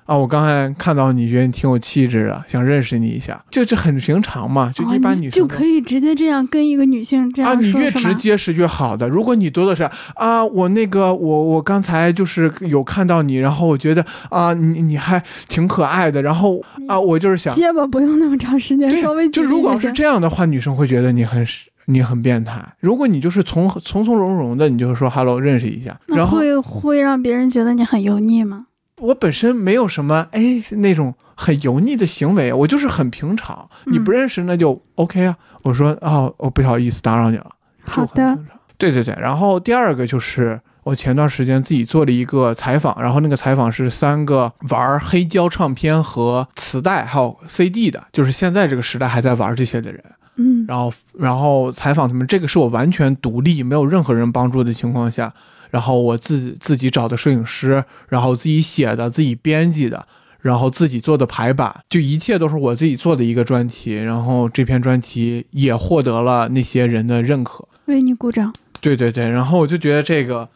[0.07, 9.07] 啊，我刚才看到你觉得你挺有气质的，想认识你一下，这这很平常嘛，就一般女生就可以直接这样跟一个女性这样说啊，你越直接是越好的。
[9.09, 9.83] 如果你多的是
[10.15, 21.45] 啊，我那个我我刚才就是有看到你，然后我觉得啊，你你还挺可爱的，然后啊，我就是想结巴不用那么长时间，稍微就如果是这样的话，女生会觉得你很
[21.87, 22.63] 你很变态。
[22.79, 28.67] 如果你就是从从从容容的，你就说 hello 认识一下，然后会会让别人觉得你很油腻吗？
[28.99, 33.69] 我本身没有什么哎那种很油腻的行为，我就是很平常。
[33.85, 35.37] 你不认识那就 OK 啊。
[35.63, 37.49] 我说哦，我不好意思打扰你了。
[37.83, 38.37] 好的。
[38.77, 39.15] 对对对。
[39.19, 50.03] 然后第二个就是我前段时间自己做了一个采访，然后那个采访是三个玩黑胶唱片和磁带还有 CD 的，就是现在这个时代还在玩这些的人。
[50.37, 50.65] 嗯。
[50.67, 55.33] 然后然后采访他们，这个是我完全独立，没有任何人帮助的情况下。
[55.69, 60.05] 然后我自自己找的摄影师，然后自己写的、自己编辑的，
[60.41, 63.95] 然后自己做的排版，就一切都是我自己做的一个专题。
[63.95, 68.53] 然后这篇专题也获得了那些人的认可，为你鼓掌。
[68.79, 70.47] 对对对，然后我就觉得这个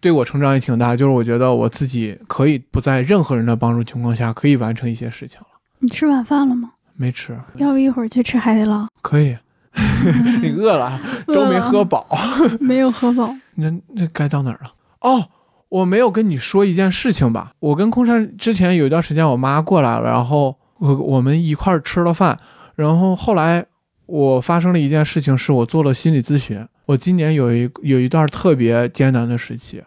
[0.00, 5.46] 对我成长也挺大，就是我觉得我自己可以不在任何人的帮助情况下，可以完成一些事情了。
[5.80, 6.70] 你吃晚饭了吗？
[6.96, 7.38] 没吃。
[7.56, 8.88] 要不一会儿去吃海底捞？
[9.02, 9.36] 可以。
[10.40, 10.98] 你饿了？
[11.26, 12.06] 都没喝饱？
[12.58, 13.36] 没有喝饱。
[13.56, 14.72] 那那该到哪儿了？
[15.00, 15.28] 哦，
[15.68, 17.52] 我没有跟你说一件事情吧？
[17.58, 22.38] 我跟空山之前有一段时间，我妈过来了，然后我我们一块儿吃了饭，
[22.74, 23.66] 然后后来
[24.06, 26.66] 我发生了一件事情，是我做了心理咨询。
[26.86, 29.82] 我今年有一有一段特别艰难的时期。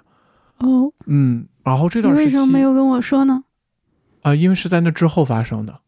[0.57, 3.43] 哦，嗯，然后这段为什么没有跟我说呢？
[4.21, 5.79] 啊，因为是在那之后发生的，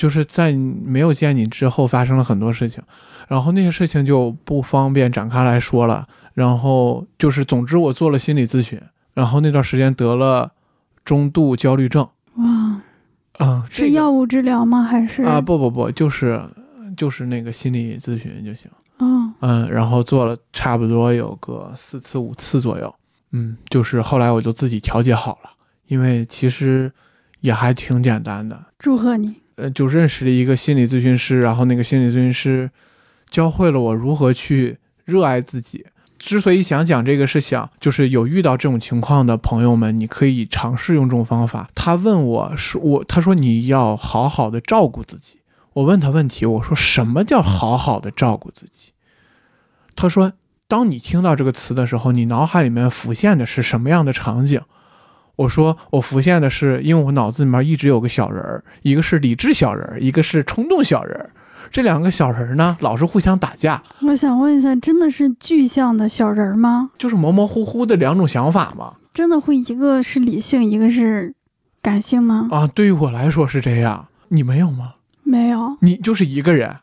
[0.00, 2.82] 就是在没有见你之后发生了很多事情。
[3.28, 6.08] 然后那些事情就不方便展开来说了。
[6.32, 8.80] 然后就是，总之我做了心理咨询，
[9.12, 10.52] 然后那段时间得了
[11.04, 12.08] 中度焦虑症。
[12.36, 12.80] 哇，
[13.40, 14.82] 嗯，是药物治疗吗？
[14.82, 15.38] 还是啊？
[15.38, 16.40] 不不不，就是
[16.96, 18.70] 就是那个心理咨询就行。
[19.00, 22.94] 嗯嗯，然后做了差不多有个四次五次左右。
[23.32, 25.50] 嗯，就是后来我就自己调节好了，
[25.88, 26.90] 因为其实
[27.40, 28.64] 也还挺简单的。
[28.78, 29.39] 祝贺你。
[29.60, 32.70] 呃，就认识了一个心理咨询师，然后那个心理咨询师。
[33.30, 35.86] 教会了我如何去热爱自己。
[36.18, 41.70] 之所以想讲这个，是想就是有遇到这种情况的朋友们，你可以尝试用这种方法。
[41.72, 45.38] 他问我是我，他说你要好好的照顾自己。
[45.74, 48.92] 我问他问题，我说什么叫好好的照顾自己？
[49.94, 50.32] 他说，
[50.66, 54.60] 当你听到这个词的时候，你脑海里面浮现的是什么样的场景？
[55.40, 61.30] 我说我浮现的是，因为我脑子里面一直有个小人儿，一个是理智小人儿，一个是冲动小人儿。
[61.72, 66.90] 这两个小人儿呢，老是互相打架，我想问一下，真的是具象的小人儿吗？
[66.98, 68.92] 就是模模糊糊的两种想法吗。
[69.14, 71.34] 真的会一个是理性，一个是
[71.80, 72.48] 感性吗？
[72.50, 74.92] 啊，对于我来说是这样，你没有吗？
[75.22, 76.76] 没有，你就是一个人，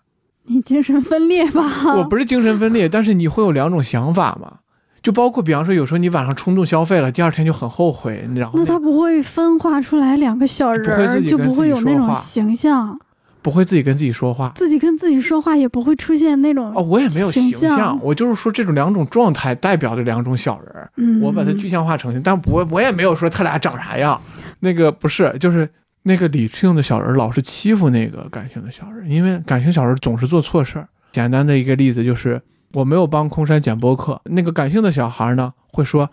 [0.45, 1.63] 你精神分裂吧？
[1.95, 4.59] 我不是精神分裂，但是你会有两种想法嘛？
[5.07, 12.99] 就包括比方说，有时候你晚上冲动消费了，第二天就很后悔，然后那他不会分化出来两个小人就不会有那种形象，
[13.41, 14.51] 不会自己跟自己说话。
[14.53, 24.21] 自己跟自己说话也不会出现那种哦，我也没有形形象我就是说这种两种状态代表着两种小人儿，嗯，我把它具象化呈现，但不会，我也没有说他俩长啥样。
[24.59, 25.69] 那个不是，就是
[26.03, 30.89] 那个理性的小人儿老是欺负那个感性的小人儿，因为感性小人儿总是做错事儿。
[31.13, 32.41] 简单的一个例子就是，
[32.73, 36.09] 我没有帮空山剪播客，那个感性的小孩呢会说：“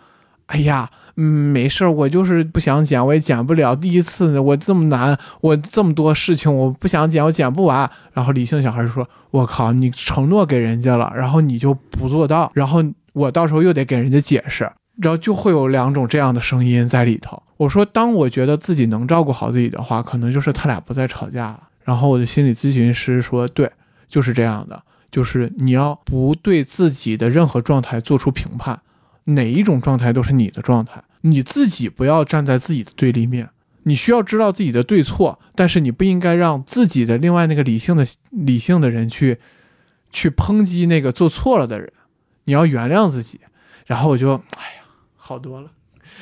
[0.46, 3.72] 哎呀。”嗯，没事儿，我就是不想剪，我也剪不了。
[3.76, 7.88] 第一次，我这么难，我这么多事情，我不想剪，我剪不完。
[8.12, 23.70] 然后理性小孩就说：“我靠，你承诺给人家了，然后你就不做到，然后我到时候又得给人家解释，然后就会有两种这样的声音在里头。”我说：“当我觉得自己能照顾好自己的话，可能就是他俩不再吵架了。”然后我的心理咨询师说：“对，
[24.08, 24.82] 就是这样的，
[25.14, 28.80] 就是你要不对自己的任何状态做出评判。”
[29.26, 33.48] 哪一种状态都是你的状态，你自己不要站在自己的对立面。
[33.84, 39.38] 你需要知道自己的对错，但是你不应该让自己的另外那个理性的理性的人去
[40.10, 41.92] 去抨击那个做错了的人。
[42.44, 43.40] 你要原谅自己。
[43.86, 44.82] 然后我就哎呀，
[45.16, 45.70] 好多了。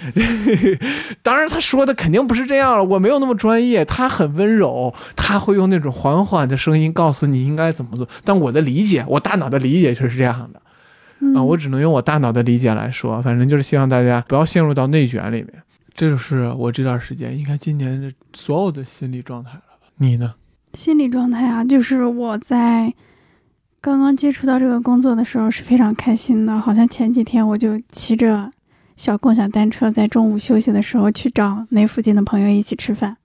[1.22, 3.84] 当然，他说的肯定不是这样了，我没有那么专业。
[3.84, 8.08] 他很温柔，他会用那种缓缓的声音告诉你应该怎么做。
[8.24, 10.62] 但我的理解，我大脑的理解却是这样的。
[11.20, 15.52] 嗯啊，我只能用我大脑的理解来说，反正就是希望大家不要陷入到内卷里面。
[15.94, 19.86] 这就是我这段时间，应该今年的所有的心理状态了吧？
[19.98, 20.34] 你呢？
[20.74, 22.92] 心理状态啊，就是我在
[23.80, 28.50] 刚刚接触到这个工作的时候是非常开心的，好像前几天我就骑着
[29.02, 33.16] 小共享单车，在中午休息的时候去找那附近的朋友一起吃饭。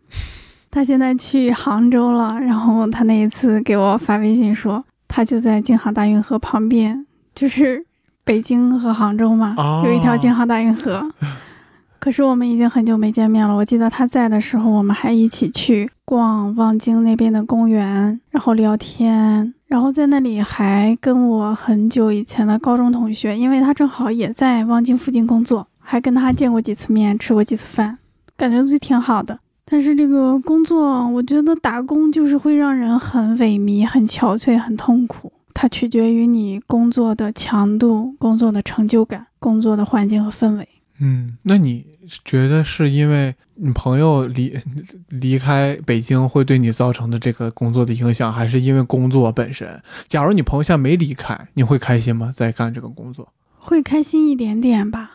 [0.72, 7.86] 他现在去杭州了，然后他那一次给我发微信说，他就在京杭大运河旁边，就是
[8.24, 11.08] 北京和杭州嘛，哦有一条京杭大运河。
[12.02, 13.56] 可是我们已经很久没见面了。
[13.56, 27.98] 我记得他在的时候，我们还一起去逛望京那边的公园，然后聊天，然后在那里还跟我很久以前的高中同学，因为他正好也在望京附近工作，还跟他见过几次面，吃过几次饭，
[28.38, 29.38] 感觉就挺好的。
[29.66, 35.34] 但是这个工作，我觉得打工就是会让人很萎靡、很憔悴、很痛苦。
[35.54, 40.70] 它取决于你工作的强度、工作的成就感、工作的环境和氛围。
[41.02, 44.58] 嗯，那你觉得是因为你朋友离
[45.10, 49.82] 离开北京会对你造成的这个工作的影响，还是因为工作本身？
[50.08, 52.32] 假如你朋友现在没离开，你会开心吗？
[52.34, 53.34] 在干这个工作？
[53.58, 55.12] 会开心一点点吧。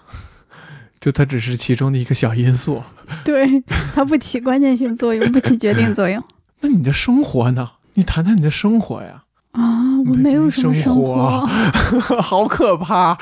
[1.00, 2.83] 就它只是其中的一个小因素。
[3.24, 3.62] 对，
[3.94, 6.22] 它不起关键性作用，不起决定作用
[6.61, 7.70] 那你的生活呢？
[7.94, 9.98] 你谈谈你的生活呀，啊！
[10.07, 11.46] 我没有什么生活，
[12.22, 13.16] 好可怕。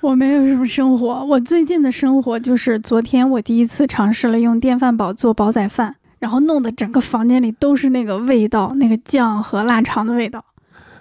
[0.02, 1.24] 我没有什么生活。
[1.26, 10.42] 我最近的生活就是昨天我第一次尝试了用电饭煲做煲仔饭，然后弄得整个房间里都是那个味道，那个酱和腊肠的味道。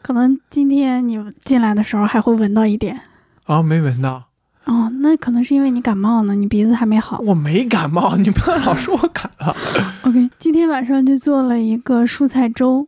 [0.02, 3.00] 可能今天你进来的时候还会闻到一点。
[3.46, 4.26] 啊，没闻到，
[4.66, 7.20] 哦，那可能是因为你感冒呢，你鼻子还没好。
[7.20, 9.56] 我没感冒，你不要老说我感冒。
[10.04, 12.88] OK，今天晚上就做了一个蔬菜粥，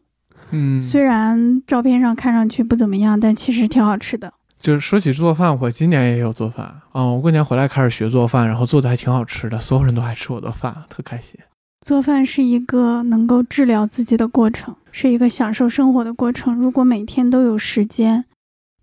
[0.52, 4.34] 嗯，虽然照片上看上去不怎么样，但其实挺好吃的。
[4.62, 11.40] 就是说起做饭，我今年也有做饭啊、我过年回来开始学做饭，然后做的还挺好吃的，所有人都爱吃我的饭，特开心。
[11.84, 16.54] 做饭是一个能够治疗自己的过程，是一个享受生活的过程。
[16.54, 18.26] 如果每天都有时间，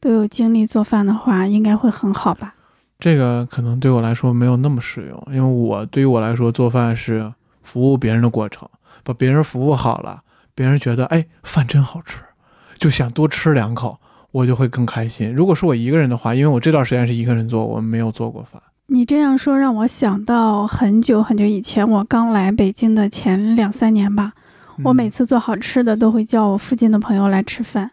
[0.00, 2.56] 都有精力做饭的话，应该会很好吧？
[2.98, 8.68] 这个可能对我来说没有那么实用，因为我对于我来说做饭是服务别人的过程，
[9.04, 10.22] 把别人服务好了，
[10.56, 12.18] 别人觉得哎饭真好吃，
[12.76, 14.00] 就想多吃两口，
[14.32, 15.32] 我就会更开心。
[15.32, 18.60] 如果是我一个人的话，因为我这段时间是一个人做，我没有做过饭。
[18.86, 24.32] 你这样说让我想到很久很久以前，我刚来北京的前两三年吧。
[24.84, 27.90] 我每次次做好吃的都会叫我附近的朋友来吃饭。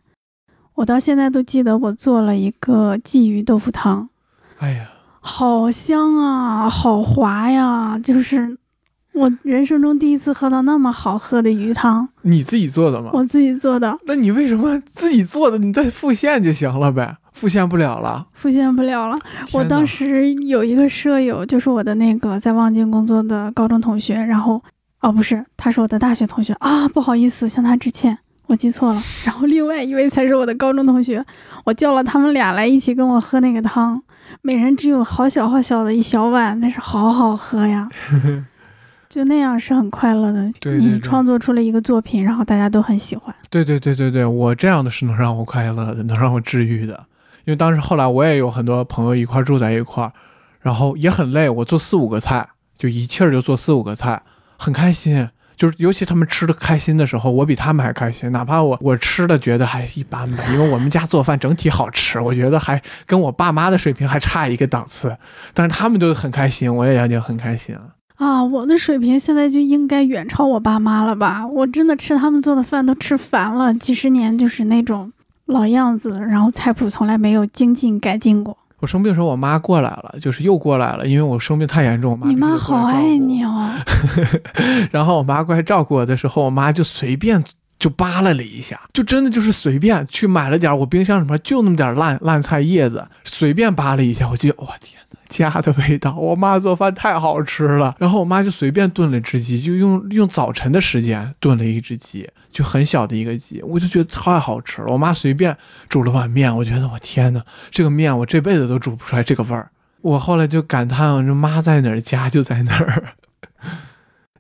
[0.76, 4.08] 我到现在都记得我做了一个鲫鱼豆腐汤，
[4.60, 4.88] 哎呀，
[5.20, 8.56] 好香啊，好滑呀，就是
[9.16, 13.12] 我人生中第一次喝到那么好喝的鱼汤，你自己做的吗？
[13.14, 15.58] 我自己做的，那你为什么自己做的？
[15.58, 18.28] 你再复现就行了呗，复现不了了。
[18.34, 19.18] 复现不了了。
[19.54, 24.62] 我当时有一个舍友，就是我的那个在望京工作的高中同学，然后
[25.00, 29.02] 哦不是，他是我的大学同学啊，不好意思向他致歉，我记错了。
[29.24, 31.26] 然后另外一位才是我的高中同学，
[31.64, 34.02] 我叫了他们俩来一起跟我喝那个汤，
[34.42, 37.88] 每人只有好小好小的一小碗，但是好好喝呀。
[39.16, 43.34] 就那样是很快乐的，对对对你创作出了一个作品，然后大家都很喜欢。
[43.50, 47.06] 对对对对对，我这样的是能让我快乐的，能让我治愈的。
[47.46, 50.12] 因为当时后来我也有很多朋友一块儿住在一块儿，
[50.60, 52.46] 然后也很累，我做四五个菜，
[52.78, 54.22] 就一气儿就做四五个菜，
[54.58, 55.30] 很开心。
[55.56, 58.30] 就是尤其他们吃的开心的时候，我比他们还开心。
[58.34, 65.16] 哪怕我我吃的觉得还一般吧，因为我们家做饭整体好吃，我觉得还跟我爸妈的水平还差一个档次。
[65.54, 67.95] 但是他们都很开心，我也就很开心了。
[68.16, 71.46] 啊，我的水平现在就应该远超我爸妈了吧？
[71.46, 75.12] 我真的吃他们做的饭都吃烦了，几十年就是那种
[75.48, 78.58] 老样子，然后菜谱从来没有精进改进过。
[78.80, 83.70] 我生病的时候，我妈过来了，就是又过来了，因为我生病太严重，我妈你妈好爱你哦，
[84.92, 87.44] 然后我妈过来照顾我的时候，我妈就随便
[87.78, 96.16] 就扒拉了一下，就真的就是随便去买了点我冰箱里面就那么点烂烂菜叶子，随便扒拉一下，我就我天哪，家的味道！
[96.16, 97.96] 我妈做饭太好吃了。
[98.00, 104.88] 然后我妈就随便炖了只鸡，就用用早晨的时间炖了一只鸡，就很小的一个鸡，我就觉得太好吃了。
[104.88, 105.56] 我妈随便
[105.90, 109.70] 煮了碗面，我觉得我天哪，这个面我这辈子都煮不出来这个味儿。
[110.02, 113.14] 我后来就感叹，我妈在哪儿，家就在哪儿。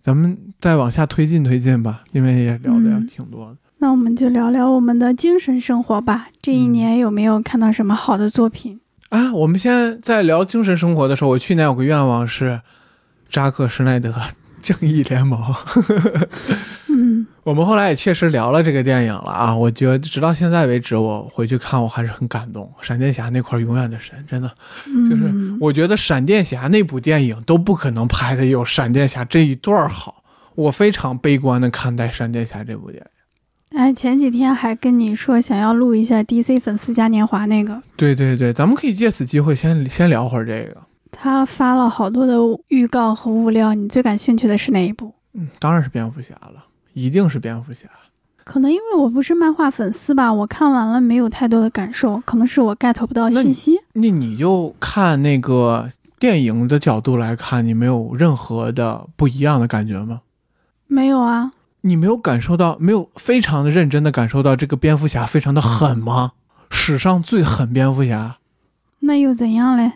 [0.05, 3.57] 咱们再往下推进推进吧，因为也聊的挺多的。
[3.79, 6.27] 那我们就聊聊我们的精神生活吧。
[6.43, 8.79] 这一嗯年有没有看到什么好的作品？
[9.09, 12.61] 啊，我们现在在聊精神生活的时候，我去年有个愿望是
[13.27, 14.11] 扎克施耐德
[14.61, 15.41] 《正义联盟》。
[17.45, 22.71] 嗯，我们后来也确实聊了这个电影了啊，我觉得直到现在为止，我回去看我还是很感动。
[22.81, 24.49] 闪电侠那块儿永远的神，真的
[25.09, 30.23] 就是嗯我觉得闪电侠那部电影都不可能拍的有闪电侠这一段儿好。
[30.55, 33.77] 我非常悲观的看待闪电侠这部电影。
[33.77, 40.81] 哎，前几天还跟你说想要录一下 DC 粉丝嘉年华那个，对对对，咱们可以借此机会先先聊会儿这个。
[41.11, 42.35] 他发了好多的
[42.69, 45.13] 预告和物料，你最感兴趣的是哪一部？
[45.33, 46.64] 嗯，当然是蝙蝠侠了，
[46.95, 47.87] 一定是蝙蝠侠。
[48.43, 53.79] 可能因为我不是漫画粉丝吧，我看完了没有太多的感受，可能是我 get 不到信息。
[53.93, 55.89] 那你就看那个
[56.19, 60.21] 电影的角度来看，你没有任何的不一样的感觉吗？
[60.87, 66.33] 没有啊，你没有感受到，没有非常的认真的感受到这个蝙蝠侠非常的狠吗？
[66.69, 68.37] 史上最狠蝙蝠侠
[68.99, 69.93] 那又怎样嘞？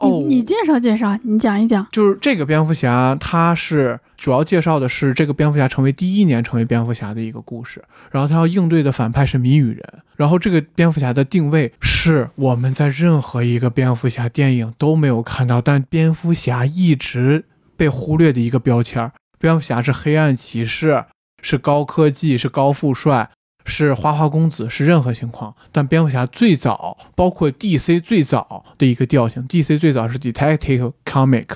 [0.00, 1.86] 哦，你你介绍介绍，你讲一讲。
[1.92, 9.84] 就是这个蝙蝠侠，他是主要介绍的是这个蝙蝠侠成为第一年成为蝙蝠侠的一个故事，然后他要应对的反派是谜语人，
[10.16, 17.44] 然后这个蝙蝠侠的定位是我们在任何一个蝙蝠侠电影都没有看到，但蝙蝠侠一直
[17.76, 19.12] 被忽略的一个标签儿。
[19.38, 21.04] 蝙蝠侠是黑暗骑士，
[21.42, 23.30] 是高科技，是高富帅，
[23.70, 25.54] 是花花公子，是任何情况。
[25.72, 31.46] 但蝙蝠侠最早，包括 DC 最早的一个调性，DC 最早是 Detective Comic，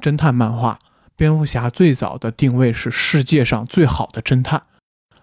[0.00, 0.78] 侦探漫画。
[1.14, 4.62] 蝙蝠侠最早的定位是世界上最好的侦探，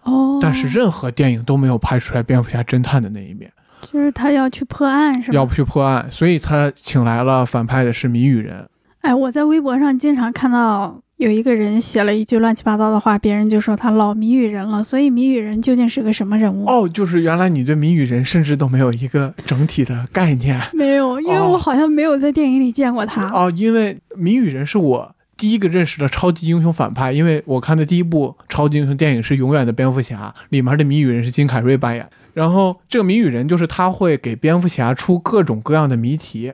[0.04, 3.52] 哦，但是任何电影都没有拍出来蝙蝠侠侦探的那一面，
[3.92, 5.36] 就是他要去破案是吧？
[5.36, 8.70] 要不去破案，所以他请来了反派的是谜语人。
[9.02, 14.84] 哎，我在微博上经常看到有一个人写了一句乱七八糟的话，别人就说他老谜语人了。
[14.84, 16.64] 所以谜语人究竟是个什么人物？
[16.68, 23.32] 哦，就是原来你对谜语人甚至都没有一个整体的概念没有，因为哦我好像没有在电影里见过他。
[23.32, 32.08] 哦，因为谜语人是我第一个认识的超级英雄反派，因为我看的第一部超级英雄电影是《永远的蝙蝠侠》，里面的谜语人是金凯瑞扮演。
[32.36, 36.54] 然后这个谜语人就是他会给蝙蝠侠出各种各样的谜题，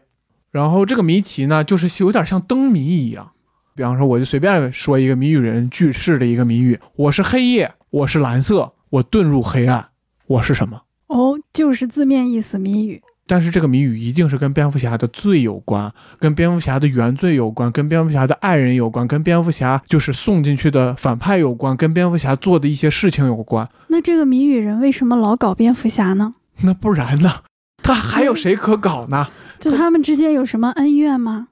[0.52, 3.32] 然后这个谜题呢，就是有点像灯谜一样。
[3.76, 9.88] 比方说，我就随便说一个谜语人句式的一个谜语：我是黑夜，我是蓝色，我遁入黑暗，
[10.28, 10.82] 我是什么？
[11.08, 13.02] 哦，就是字面意思谜语。
[13.26, 23.68] 但是这个谜语一定是跟蝙蝠侠的罪有关，跟蝙蝠侠的原罪有关，跟蝙蝠侠的爱人有关，跟蝙蝠侠就是送进去的反派有关，跟蝙蝠侠做的一些事情有关。
[23.88, 26.36] 那这个谜语人为什么老搞蝙蝠侠呢？
[26.62, 27.42] 那不然呢？
[27.82, 29.30] 他还有谁可搞呢？
[29.60, 31.48] 就他们之间有什么恩怨吗？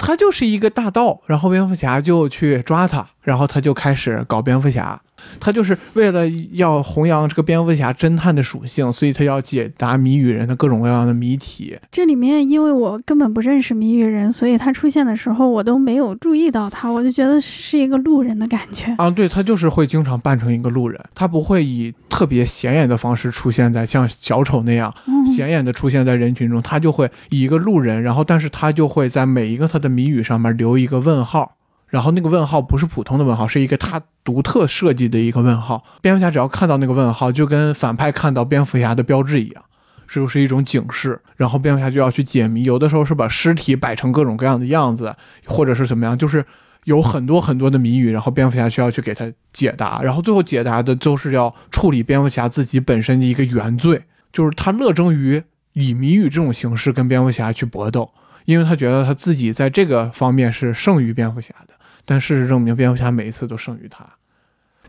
[0.00, 5.00] 他就是一个大盗，然后蝙蝠侠就去抓他，然后他就开始搞蝙蝠侠。
[5.38, 11.76] 他就是为了要弘扬这个蝙蝠侠侦探的属性，所以他要解答谜语人的各种各样的谜题。
[11.90, 18.94] 这里面因为我根本不认识谜语人，所以他出现的时候我都没有注意到他，我就觉得是一个路人的感觉。
[18.98, 31.56] 啊，对他就是会经常扮成一个路人，他不会以特别显眼的方式出现在像小丑那样嗯，显眼的出现在人群中，他就会以一个路人，然后但是他就会在每一个他的谜语上面留一个问号，
[31.90, 35.84] 然后那个问号不是普通的问号，是一个他独特设计的一个问号。
[36.00, 39.62] 蝙蝠侠只要看到那个问号，就跟反派看到蝙蝠侠的标志一样。
[40.06, 42.64] 这就是一种警示，然后蝙蝠侠就要去解谜。
[42.64, 45.14] 有的时候是把尸体摆成各种各样的样子，
[45.46, 46.44] 或者是怎么样，就是
[46.84, 55.42] 有很多很多的谜语，然后蝙蝠侠需要去给他解答，然后最后解答的就是要处理蝙蝠侠自己本身的一个原罪，就是他乐衷于
[55.74, 58.10] 以谜语这种形式跟蝙蝠侠去搏斗，
[58.46, 61.74] 因为他觉得他自己在这个方面是胜于蝙蝠侠的，
[62.04, 64.04] 但事实证明蝙蝠侠每一次都胜于他。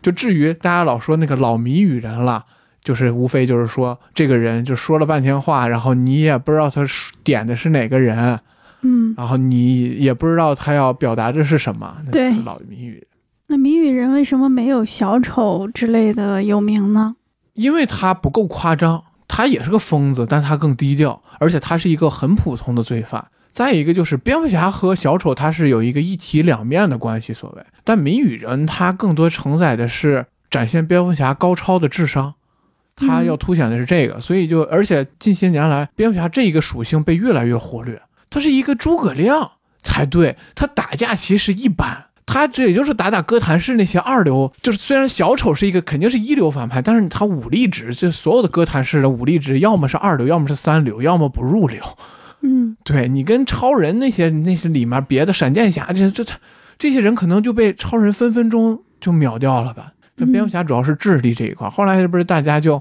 [0.00, 2.44] 就至于大家老说那个老谜语人了。
[2.84, 6.84] 就是无非就是说，这个人就说了半天话，然后你也不知道他
[7.22, 8.40] 点的是哪个人，
[8.80, 11.98] 嗯，然后你也不知道他要表达的是什么。
[12.10, 13.06] 对老谜语人，
[13.46, 17.14] 那谜语人为什么没有小丑之类的有名呢？
[17.52, 23.24] 因为他不够夸张，他也是个疯子，但他更低调，而且他是一个很普通的罪犯。
[23.52, 32.34] 再一个就是蝙蝠侠和小丑他是有一个一体两面的关系，所谓，但谜语人他更多承载的是展现蝙蝠侠高超的智商。
[32.94, 38.00] 他要凸显的是这个，所以就而且近些年来，蝙蝠侠这一个属性被越来越忽略。
[38.28, 44.52] 他是一个诸葛亮才对，他打架其实一般，他这也就是打打哥谭市那些二流。
[44.62, 51.82] 就是虽然小丑是一个肯定是一流反派，但是他武力值，就所有的哥谭市的武力值，要么是二流，要么是三流，要么不入流。
[52.42, 56.32] 嗯，对你跟超人那些那些里面别的闪电侠这这这
[56.78, 59.92] 这些人可能就被超人分分钟就秒掉了吧。
[60.16, 62.80] 这蝙蝠侠主要是智力这一块，后来是不是大家就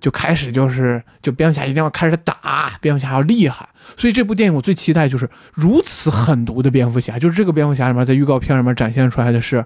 [0.00, 9.64] 就开始就是就蝙蝠侠一定要开始打，蝙蝠侠要厉害，所以这部电影我最期待就是如此狠毒的蝙蝠侠，就是这个蝙蝠侠里面在预告片里面展现出来的是，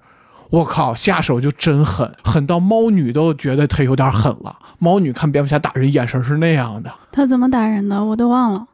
[0.51, 4.57] 我靠，下手就真狠，狠到猫女都觉得他有点狠了。
[4.79, 8.67] 猫女看蝙蝠侠打人眼神是那样的，他怎么打人的我都忘了。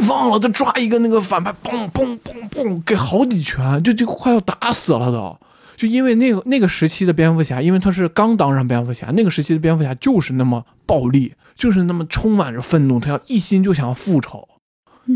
[0.00, 5.36] 你忘了他抓一个那个反派，嘣嘣嘣嘣给好几拳，就就快要打死了都。
[5.76, 14.48] 就因为那个那个时期的蝙蝠侠，因为他是刚当上蝙蝠侠，那个时期的蝙蝠侠就是那么暴力，就是那么充满着愤怒，他要一心就想复仇，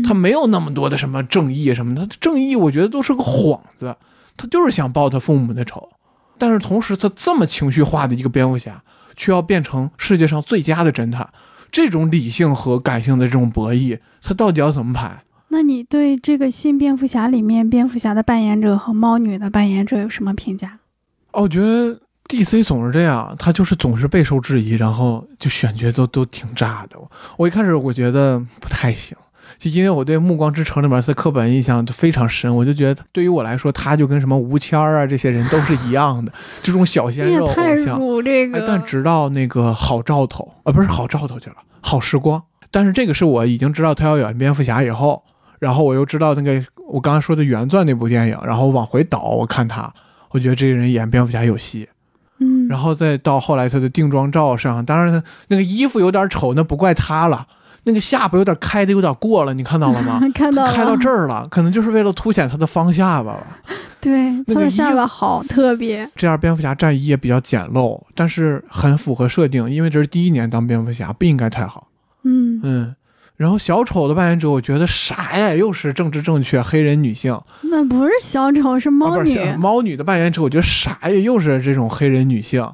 [0.03, 3.95] 他没有那么多的什么正义什么的，他正义我觉得都是个幌子，
[4.35, 5.89] 他就是想报他父母的仇。
[6.37, 8.83] 但是同时，他这么情绪化的一个蝙蝠侠，
[9.15, 11.29] 却要变成世界上最佳的侦探，
[11.71, 15.23] 这种理性和感性的这种博弈，他到底要怎么排？
[15.49, 20.79] 那你对这个新蝙蝠侠里面蝙蝠侠的扮演者和猫女的扮演者有什么评价？
[21.31, 26.99] 哦，我觉得 DC 总是这样，他就是总是备受质疑，然后就选角都都挺炸的。
[26.99, 29.17] 我我一开始我觉得不太行，
[29.59, 36.31] 就因为我对《暮光之城》里面的刻板印象就非常深，我就觉得对于我来说，他就跟什么吴谦儿啊这些人都是一样的，
[36.63, 37.99] 这种小鲜肉偶像。
[38.23, 38.57] 这个。
[38.57, 42.41] 哎，但直到那个好兆头啊，不是好兆头去了，好时光。
[42.71, 45.21] 但是这个是我已经知道他要演蝙蝠侠以后，
[45.59, 49.93] 然后我又知道那个我刚才说的原钻那部电影，然后往回倒，我看他，
[50.31, 51.89] 我觉得这个人演蝙蝠侠有戏。
[52.39, 57.45] 嗯，然后再到后来他的定妆照上，当然他那个衣服有点丑，那不怪他了。
[57.89, 60.21] 那个下巴有点开的有点过了，你看到了吗？
[60.33, 63.47] 看到了开到这儿了，可能就是为了凸显他的方下巴吧。
[63.99, 66.09] 对那个他的下巴好特别。
[66.15, 71.87] 这样蝙蝠侠战衣也比较简陋，但是很符合设定，因为这是第一年当蝙蝠侠，不应该太好。
[72.23, 72.95] 嗯，嗯，
[73.35, 75.53] 然后小丑的扮演者，我觉得啥呀？
[75.53, 79.33] 又是政治正确黑人女性，那不是小丑，是猫女。
[79.33, 81.09] 是猫女的扮演者，我觉得啥呀？
[81.09, 82.65] 又是这种黑人女性，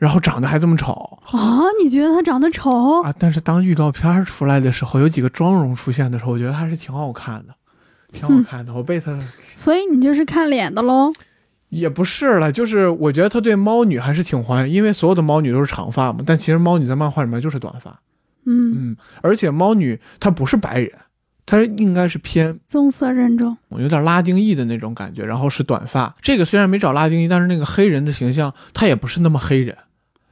[0.00, 0.92] 然后长得还这么丑
[1.26, 1.60] 啊？
[1.82, 3.02] 你觉得他长得丑？
[3.02, 3.14] 啊！
[3.18, 7.54] 但是当预告片出来的时候，有几个妆容出现的时候，我觉得还是挺好看的，
[8.10, 8.72] 挺好看的。
[8.72, 11.12] 我被他所以你就是看脸的喽？
[11.68, 18.00] 也不是了，就是我觉得他对猫女还是挺欢迎，因为所有的猫女都是长发嘛，但其实猫女在漫画里面就是短发。
[18.46, 20.90] 嗯，嗯，而且猫女她不是白人，
[21.44, 23.54] 她应该是偏棕色人种。
[23.76, 26.16] 有点拉丁裔的那种感觉，然后是短发。
[26.22, 29.76] 这个虽然没找拉丁裔，但是那个黑人的形象他也不是那么黑人，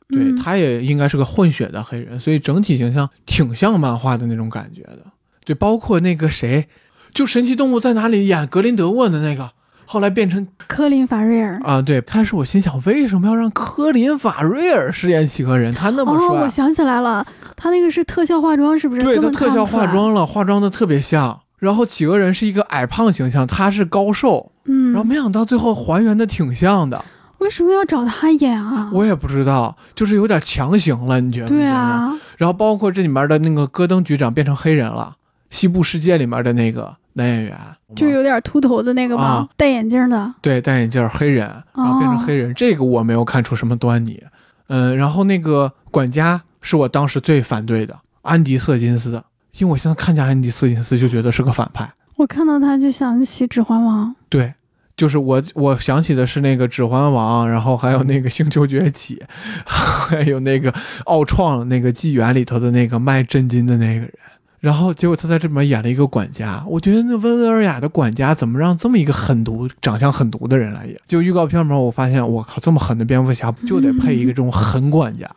[0.09, 4.99] 对，嗯他也应该是个混血的黑人，所以整体形象挺像漫画的那种感觉的。
[5.45, 6.69] 对，包括那个谁，
[7.15, 9.51] 就《神奇动物在哪里》演格林德沃的那个，
[9.85, 11.61] 后来变成科林法瑞尔。
[11.65, 15.75] 啊，对，开始我心想，为什么要让科林法瑞尔饰演企鹅人？
[15.75, 19.03] 他那么帅哦，我想起来了，他那个是特效化妆，是不是？
[19.03, 19.65] 对他特效。
[19.65, 21.41] 化妆了，化妆的特别像。
[21.59, 27.05] 然后企鹅人是一个矮胖形象，他是高瘦，嗯，然后没想到最后还原的挺像的。
[27.39, 28.91] 为什么要找他演啊？
[28.93, 31.49] 我也不知道，就是有点强行了，你觉得？
[31.49, 31.67] 对。
[31.67, 35.17] 啊，然后包括这里面的那个戈登局长变成黑人了，
[35.51, 37.57] 西部世界里面的那个男演员，
[37.95, 40.35] 就有点秃头的那个吧，啊戴眼镜的。
[40.41, 44.23] 对戴眼镜黑人，然后变成黑人，这个我没有看出什么端倪。
[44.69, 49.23] 嗯，然后那个管家是我当时最反对的，安迪瑟金斯，
[49.59, 51.91] 因为我现在看见安迪瑟金斯就觉得是个反派。
[52.17, 54.09] 我看到他就想起《指环王》。
[54.29, 54.53] 对，
[54.99, 59.17] 就是我我想起的是那个《指环王》，然后还有那个《星球崛起》，
[59.65, 60.75] 还有那个
[61.05, 64.13] 奥创那个纪元里头的那个卖真金的那个人。
[64.59, 70.97] 然后结果他在这里面演了一个管家，我觉得那温文尔雅的管家怎么让这么一个狠毒、长相狠毒的人来演？
[71.07, 75.31] 就预告片里面我发现，我靠，这么狠的蝙蝠侠就得配一个这种狠管家，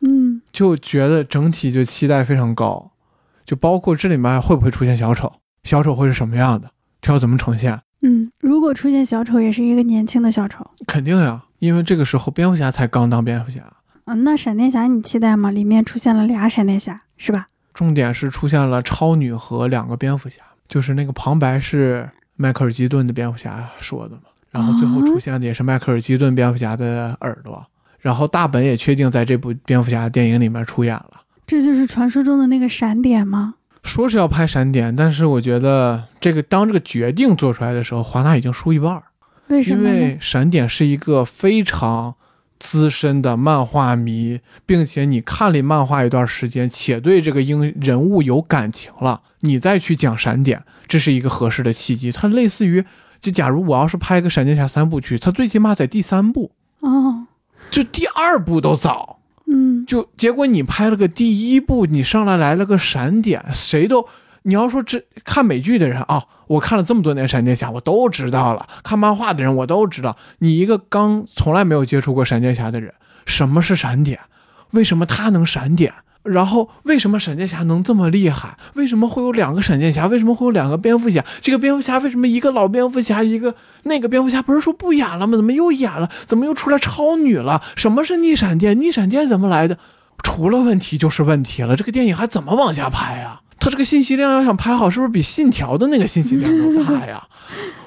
[0.00, 2.92] 嗯，就觉得整体就期待非常高，
[3.44, 5.30] 就包括这里面会不会出现小丑，
[5.64, 6.70] 小丑会是什么样的，
[7.02, 7.78] 他要怎么呈现？
[8.06, 10.62] 嗯，如果出现小丑，也是一个年轻的小丑。
[10.86, 13.62] 肯定呀，因为这个时候蝙蝠侠才刚当蝙蝠侠，
[14.04, 15.50] 嗯，那闪电侠你期待吗？
[15.50, 17.48] 里面出现了俩闪电侠，是吧？
[17.72, 27.66] 重点是出现了超女和两个蝙蝠侠，就是那个旁白是迈克尔基顿的蝙蝠侠说的嘛，然后最后出现的也是迈克尔基顿蝙蝠侠的耳朵，
[28.00, 31.22] 然后大本也确定在这部蝙蝠侠电影里面出演了。
[31.46, 33.54] 这就是传说中的那个闪点吗？
[33.84, 39.02] 说是要拍闪点，但是我觉得这个当这个决定做出来的时候，华纳已经输一半儿，
[39.48, 40.18] 因为什么因为？
[40.20, 42.14] 闪点是一个非常
[42.58, 52.10] 资深的漫画迷，并且你看了漫画一段时间，且对这个英人物有感情了，你再去讲闪点，这是一个合适的契机。
[52.10, 52.82] 它类似于，
[53.20, 57.26] 就假如我要是拍一个闪电侠三部曲，它最起码在第三部，哦，
[57.70, 59.20] 就第二部都早。
[59.54, 64.04] 嗯，就结果你拍了个第一部，你上来来了个闪点，谁都
[64.42, 70.16] 你要说这看美剧的人啊，我看了这么多年闪电侠，我都知道了；看漫画的人我都知道。
[70.40, 72.92] 你一个刚从来没有接触过闪电侠的人，
[73.26, 74.18] 什么是闪点？
[74.74, 75.92] 为什么他能闪点？
[76.22, 78.56] 然后为什么闪电侠能这么厉害？
[78.72, 80.06] 为什么会有两个闪电侠？
[80.06, 81.22] 为什么会有两个蝙蝠侠？
[81.42, 85.36] 这个蝙蝠侠为什么一个老蝙蝠侠，一个那个蝙蝠侠不是说不演了吗？
[85.36, 86.08] 怎么又演了？
[86.26, 87.62] 怎么又出来超女了？
[87.76, 88.80] 什么是逆闪电？
[88.80, 89.76] 逆闪电怎么来的？
[90.22, 93.40] 出了问题就是问题了，这个电影还怎么往下拍呀？
[93.60, 97.22] 他这个信息量要想拍好，是不是比《信条》的那个信息量都大呀？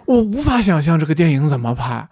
[0.06, 2.08] 我无法想象这个电影怎么拍。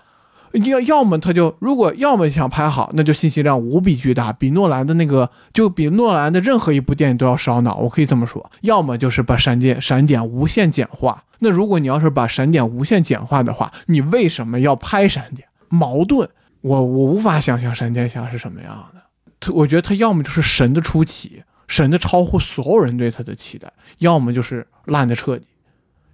[0.63, 8.49] 要要么他就如果要么想拍好，那就信息量无比巨大，比诺兰的那个就比诺兰的任何一部电影都要烧脑，我可以这么说。
[8.61, 11.23] 要么就是把闪电闪点无限简化。
[11.39, 15.47] 那如果你要是把闪点无限简化的话，你为什么要拍闪点？
[15.67, 16.29] 矛盾，
[16.61, 19.01] 我我无法想象闪电侠是什么样的。
[19.39, 25.45] 他我觉得他要么就是神的出奇，神的超乎所有人对他的期待，要么就是烂的彻底，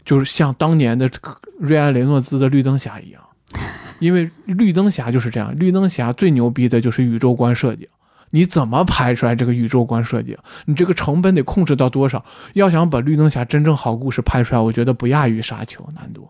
[0.04, 1.10] 就是像当年的
[1.60, 3.22] 瑞安雷诺兹的绿灯侠一样。
[4.02, 7.88] 因为绿灯侠就是这样，绿灯侠最牛逼的就是宇宙观设计。
[8.32, 10.38] 你怎么拍出来这个宇宙观设计？
[10.66, 12.24] 你这个成本得控制到多少？
[12.54, 16.30] 要想把绿灯侠真正好故事拍出来，我觉得不亚于沙丘难度。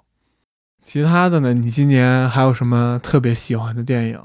[0.81, 1.53] 其他的呢？
[1.53, 4.19] 你今年还有什么特别喜欢的电影？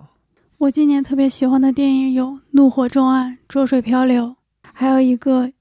[0.59, 4.25] 我今年特别喜欢的电影有《怒火重案》《浊水漂流》，
[4.73, 5.45] 还有一个《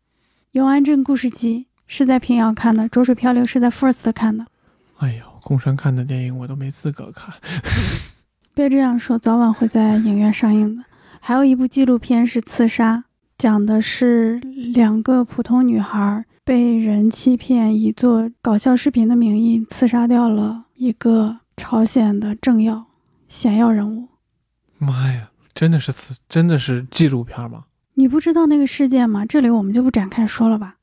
[0.52, 4.46] 永安镇故事集》，是在平遥看的，《浊水漂流》是在 First 看的。
[5.00, 7.32] 哎呦，空山看的电影我都没资格看。
[8.56, 10.84] 别这样说，早晚会在影院上映的。
[11.22, 12.98] 还有一部纪录片是《刺杀》，
[13.38, 22.88] 讲的是两个普通女孩被人欺骗，以做搞笑视频的名义刺杀掉了一个朝鲜的政要、
[23.28, 24.08] 显要人物。
[24.80, 29.24] 妈呀，真的是刺真的是纪录片吗你不知道那个事件吗？
[29.24, 30.78] 这里我们就不展开说了吧。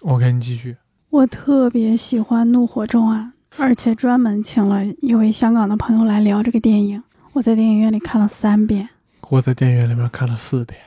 [0.00, 0.76] ？OK，你继续。
[1.08, 7.02] 我特别喜欢《怒火重案》，而且专门请了一位香港的朋友来聊这个电影。
[7.32, 8.88] 我在电影院里看了三遍，
[9.28, 10.80] 我在电影院里面看了四遍，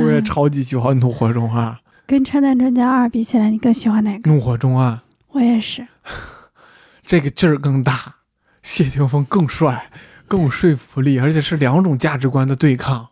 [0.00, 1.72] 我也超级喜欢《怒火中案》。
[2.06, 4.30] 跟《拆弹专家二》比起来，你更喜欢哪个？
[4.30, 5.86] 怒火中案我也是。
[7.06, 8.16] 这个劲儿更大，
[8.62, 9.90] 谢霆锋更帅，
[10.26, 13.08] 更有说服力，而且是两种价值观的对抗。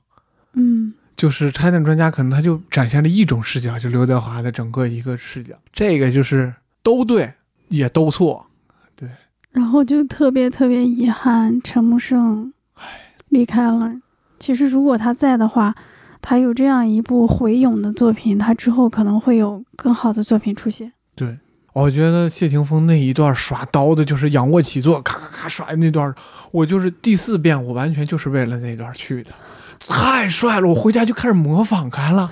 [0.55, 7.33] 嗯，就是拆弹专家可能他就展现了一种视角，就刘德华的整个一个视角，这个就是都对
[7.68, 8.47] 也都错。
[9.53, 12.53] 然后就特别特别遗憾，陈木胜
[13.28, 13.92] 离开了。
[14.38, 15.74] 其实如果他在的话，
[16.22, 20.92] 他有这样一部回勇的作品，他之后可能会有更好的作品出现。
[21.14, 21.38] 对，
[21.72, 26.14] 我觉得谢霆锋那一段耍刀的，就是仰卧起坐，咔咔咔甩那段，
[26.53, 29.30] 我就是第四遍，我完全就是为了那段去的，
[29.88, 30.68] 太帅了！
[30.68, 32.30] 我回家就开始模仿开了。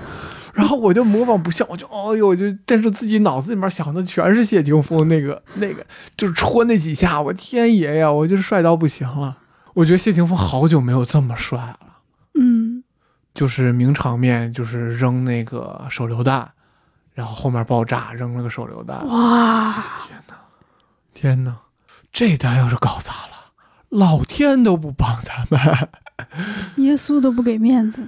[0.58, 5.86] 然后我就模仿不像，我就哦呦，我就但是自己脑子里面想的全是谢霆锋那个那个，
[6.16, 9.38] 就是戳那几下，我天爷呀，我就帅到不行了。
[9.74, 11.78] 我觉得谢霆锋好久没有这么帅了，
[12.40, 12.82] 嗯，
[13.32, 16.50] 就是名场面，就是扔那个手榴弹，
[17.14, 19.06] 然后后面爆炸，扔了个手榴弹。
[19.06, 19.72] 哇，
[20.04, 20.34] 天哪，
[21.14, 21.56] 天哪，
[22.12, 23.52] 这单要是搞砸了，
[23.90, 25.88] 老天都不帮咱们。
[26.78, 28.02] 耶稣都不给面子，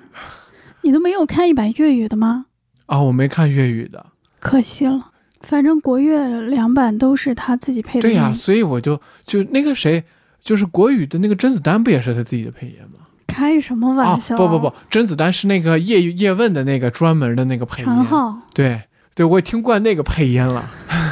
[0.82, 2.46] 你都没有看一版粤语的吗？
[2.86, 3.00] 啊！
[3.00, 4.06] 我没看粤语的。
[4.38, 5.10] 可惜了，
[5.42, 8.02] 反正国粤两版都是他自己配的。
[8.02, 10.02] 对呀、所以我就就那个谁，
[10.42, 13.06] 就是国语的那个甄子丹，不也是他自己的配音吗？
[13.26, 17.84] 开什么啊玩笑？，不不不，，甄子丹是那个叶叶问的那个专门的那个配音。
[17.84, 18.82] 陈浩，对
[19.14, 20.68] 对，我也听惯那个配音了。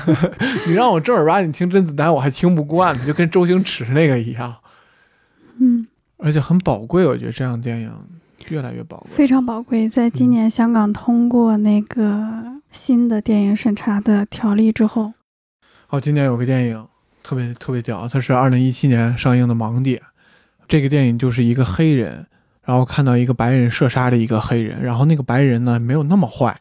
[0.66, 4.56] 你让我正儿八经听甄子丹，我还听不惯呢，就跟周星驰那个一样。
[5.58, 7.92] 嗯，而且很宝贵，我觉得这样电影
[8.50, 9.10] 越来越宝贵。
[9.10, 9.88] 非常宝贵。
[9.88, 15.12] 在今年香港通过那个新的电影审查的条例之后，
[15.90, 16.86] 哦，今年有个电影
[17.22, 19.98] 特别特别屌，它是二零一七年上映的《盲点》。
[20.66, 22.26] 这个电影就是一个黑人，
[22.62, 26.60] 然后看到一个白人射杀了一个黑人，然后那个白人呢没有那么坏，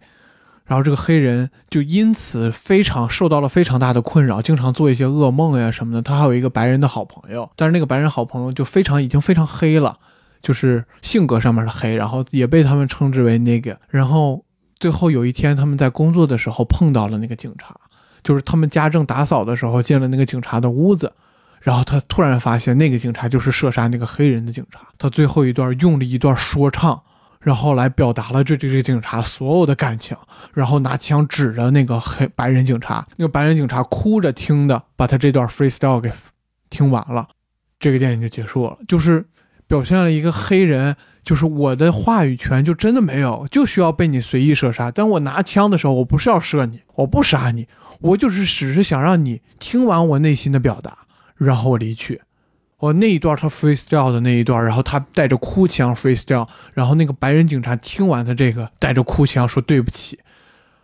[0.65, 6.01] 然后这个黑人就因此非常受到了非常大的困扰，经常做一些噩梦呀什么的。
[6.01, 9.97] 他还有一个白人的好朋友，但是那个白人好朋友就非常已经非常黑了，
[10.41, 13.79] 就是性格上面的黑，然后也被他们称之为那个。
[13.89, 14.43] 然后
[14.79, 17.75] 最后有一天他们在工作的时候碰到了那个警察。
[18.23, 21.13] 就是他们家政打扫的时候进了那个警察的屋子，
[21.61, 24.81] 然后他突然发现那个警察就是射杀那个黑人的警察。
[24.97, 27.01] 他最后一段用了一段说唱，
[27.39, 30.17] 然后来表达了这这这警察所有的感情，
[30.53, 36.11] 然后拿枪指着那个黑白人警察，那个白人警察哭着听的，把他这段 freestyle 给
[36.69, 37.29] 听完了，
[37.79, 38.77] 这个电影就结束了。
[38.89, 39.25] 就是
[39.67, 44.89] 表现了一个黑人，就是我的话语权就真的没有，就需要被你随意射杀。
[44.89, 47.67] 但我拿枪的时候，我不是要射你，我不杀你，
[47.99, 50.99] 我就是只是想让你听完我内心的表达，
[51.35, 52.21] 然后我离去。
[52.79, 60.19] 我那一段他 freestyle 的那一段，然后他带着哭腔 freestyle，然后那个白人警察听完他这个带着哭腔说对不起。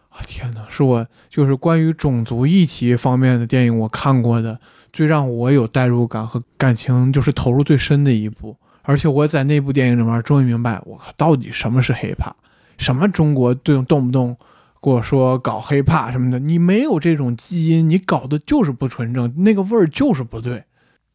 [0.09, 4.59] 啊天哪，是我就是关于种族议题方面的电影我看过的
[4.91, 8.57] 最让我有代入感和感情就是投入最深的一部。
[8.83, 12.33] 而且我在那部电影里面终于明白，我靠，到底什么是 hiphop，
[12.77, 14.37] 什么中国动动不动
[14.81, 20.63] 跟我说搞 hiphop 什么的，你没有这种基因，你搞的就是不纯正，那个味儿就是不对。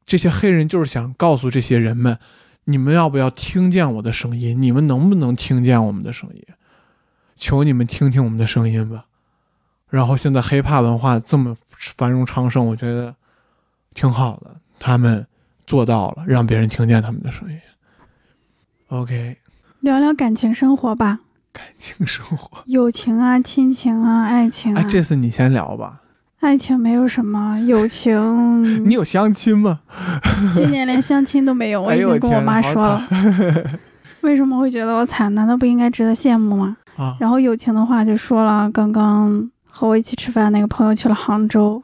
[0.06, 2.18] 这些黑人就是想告诉这些人们，
[2.64, 4.60] 你们要不要听见我的声音？
[4.60, 6.42] 你们能不能听见我们的声音？
[7.36, 9.04] 求你们听听我们的声音吧。
[9.90, 11.54] 然后现在 hiphop 文化这么
[11.96, 13.14] 繁荣昌盛，我觉得
[13.92, 15.26] 挺好的，他们
[15.68, 17.58] 做到了，让别人听见他们的声音。
[18.88, 19.36] OK，
[19.80, 21.18] 聊聊感情生活吧，
[21.52, 24.80] 感情生活，友情啊、亲情啊、爱情啊。
[24.80, 26.00] 哎，这次你先聊吧。
[26.40, 28.16] 爱情没有什么，友情
[28.88, 29.80] 你有相亲吗？
[30.56, 33.06] 今年连相亲都没有，我已经跟我妈说了。
[34.22, 35.34] 为什么会觉得我惨？
[35.34, 36.78] 难道不应该值得羡慕吗？
[36.96, 41.82] 啊，然后友情的话就说了，刚刚和我一起吃饭那个朋友去了杭州，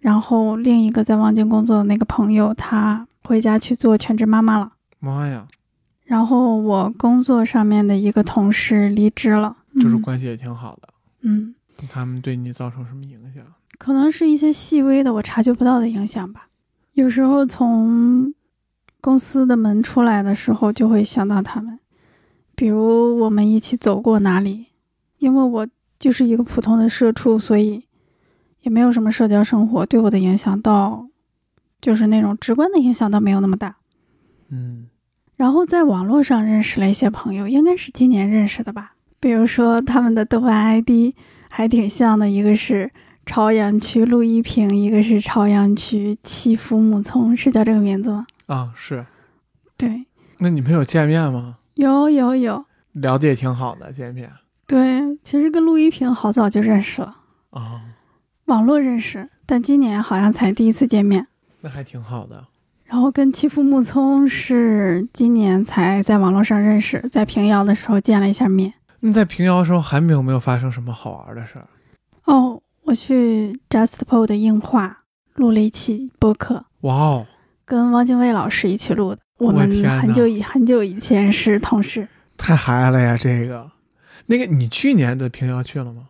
[0.00, 4.72] 然后另一个在望京工作的那个朋友，他回家去做全职妈妈了。
[4.98, 5.46] 妈呀，
[6.04, 10.88] 然后我工作上面的一个同事离职了，嗯就是关系也挺好的。
[11.22, 11.54] 嗯，
[11.88, 13.44] 他们对你造成什么影响？
[13.78, 16.48] 可能是一些细微的我察觉不到的影响吧。
[16.94, 18.34] 有时候从
[19.00, 21.78] 公司的门出来的时候，就会想到他们，
[22.54, 24.66] 比如我们一起走过哪里。
[25.18, 25.68] 因为我
[25.98, 27.84] 就是一个普通的社畜，所以
[28.62, 31.06] 也没有什么社交生活，对我的影响倒
[31.80, 33.76] 就是那种直观的影响倒没有那么大。
[34.50, 34.88] 嗯，
[35.36, 38.94] 然后在网络上认识了一些朋友，应该是今年认识的吧。
[39.18, 41.14] 比如说他们的豆瓣 ID
[41.48, 42.90] 还挺像的，一个是
[43.26, 48.26] 朝阳区陆一平，一个是朝阳区七福木聪，是叫这个名字吗？
[48.46, 49.06] 啊，是。
[49.76, 50.06] 对，
[50.38, 51.58] 那你们有见面吗？
[51.74, 54.30] 有有有，聊的也挺好的，见面
[54.66, 57.16] 对，其实跟陆一平好早就认识了，
[57.50, 57.82] 啊，
[58.46, 61.28] 网络认识，但今年好像才第一次见面。
[61.60, 62.46] 那还挺好的。
[62.84, 68.74] 然后跟七福木聪是今年才在网络上认识，在平遥的时候见了一下面。
[69.00, 71.68] 那在平遥的时候，还没有没有发生什么好玩的事儿？
[72.24, 75.04] 哦，我去 JustPo 的映画
[75.34, 77.26] 录了一期播客，哇哦，
[77.64, 79.18] 跟汪精卫老师一起录的。
[79.38, 82.06] 我我们很久以很久以前是同事，
[82.36, 83.16] 太嗨了呀！
[83.16, 83.70] 这个，
[84.26, 86.08] 那个，你去年的平遥去了吗？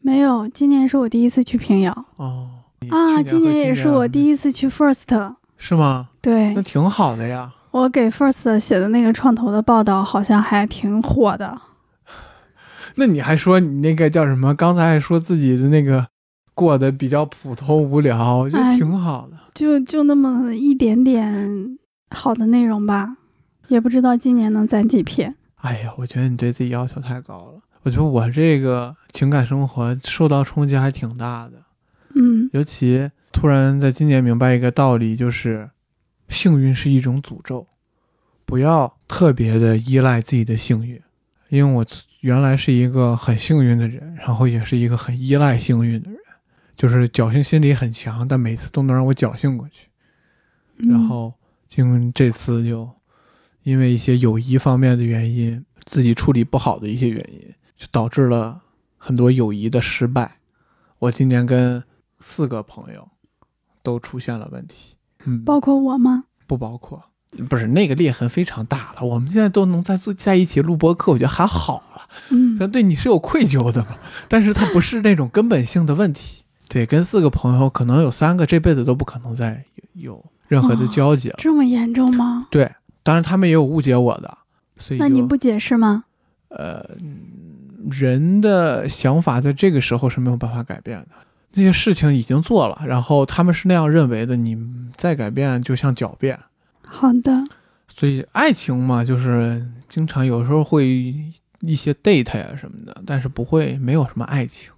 [0.00, 5.34] 没有，今年是我第一次去平遥哦，你啊，今年也是我第一，次去 First。
[5.58, 6.08] 是吗？
[6.22, 7.52] 对那挺好的呀。
[7.70, 11.60] 我给 First 写的那个创投的报道，好像还挺火的。
[12.96, 14.54] 那你还说你那个叫什么？
[14.54, 16.06] 刚才还说自己的那个
[16.54, 19.36] 过得比较普通无聊，我觉得哎挺好的。
[19.54, 21.78] 就就那么一点点
[22.10, 23.16] 好的内容吧，
[23.68, 25.36] 也不知道今年能攒几篇。
[25.56, 27.60] 哎呀，我觉得你对自己要求太高了。
[27.82, 31.59] 我觉得我这个情感生活受到冲击还挺大的，
[32.14, 35.70] 嗯尤其突然在今年明白一个道理，就是
[36.28, 37.66] 幸运是一种诅咒，
[38.44, 41.00] 不要特别的依赖自己的幸运。
[41.48, 41.84] 因为我
[42.20, 46.18] 原来是一个很幸运的人，然后也是一个很依赖幸运的人，
[46.76, 49.88] 就是侥幸心理很强，但每次都能让我侥幸过去。
[50.78, 51.34] 嗯然后
[51.68, 52.88] 经这次就
[53.62, 58.62] 因为一些友谊方面的原因，自己处理不好的一些原因，就导致了
[58.96, 60.36] 很多友谊的失败。
[61.00, 61.82] 我今年跟
[62.20, 63.08] 四个朋友
[63.82, 64.94] 都出现了问题，
[65.24, 66.24] 嗯，包括我吗？
[66.46, 67.02] 不包括，
[67.48, 69.04] 不是那个裂痕非常大了。
[69.04, 72.02] 我们现在都能在做在一起录播课，我觉得还好了。
[72.30, 73.96] 嗯但对你是有愧疚的嘛，
[74.28, 76.42] 但是它不是那种根本性的问题。
[76.68, 79.64] 对，跟四个朋友，可能有三个这辈子都不可能再
[79.94, 81.36] 有有任何的交集了。
[81.38, 82.46] 这么严重吗？
[82.50, 82.70] 对，
[83.02, 84.38] 当然他们也有误解我的，
[84.76, 86.04] 所以那你不解释吗？
[86.48, 86.84] 呃，
[87.88, 91.08] 人的想法在这个时候是没有办法改变的。
[91.54, 94.56] 那些事情已经做了，然后他们是那样认为的，你
[94.96, 96.38] 再改变就像狡辩。
[96.82, 97.44] 好的，
[97.88, 101.14] 所以爱情嘛，就是经常有时候会
[101.60, 104.70] 一些 date 呀、什么的，但是不会没有什么爱情。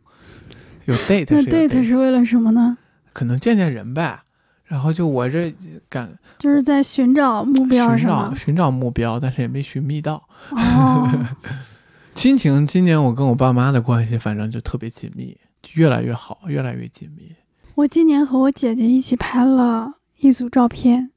[0.87, 2.77] 有 date 那 date 是为了什么呢？
[3.13, 4.21] 可能见见人呗。
[4.65, 5.55] 然后就我这
[5.91, 8.07] 感就是在寻找目标寻？
[8.07, 10.27] 找寻找目标，但是也没寻觅到。
[10.51, 11.27] 哦，
[12.15, 15.41] 亲情，今年我跟我爸妈的关系反正就特别紧密，就
[15.75, 17.35] 越来越好，越来越紧密。
[17.75, 21.11] 我今年和我姐姐一起拍了一组照片，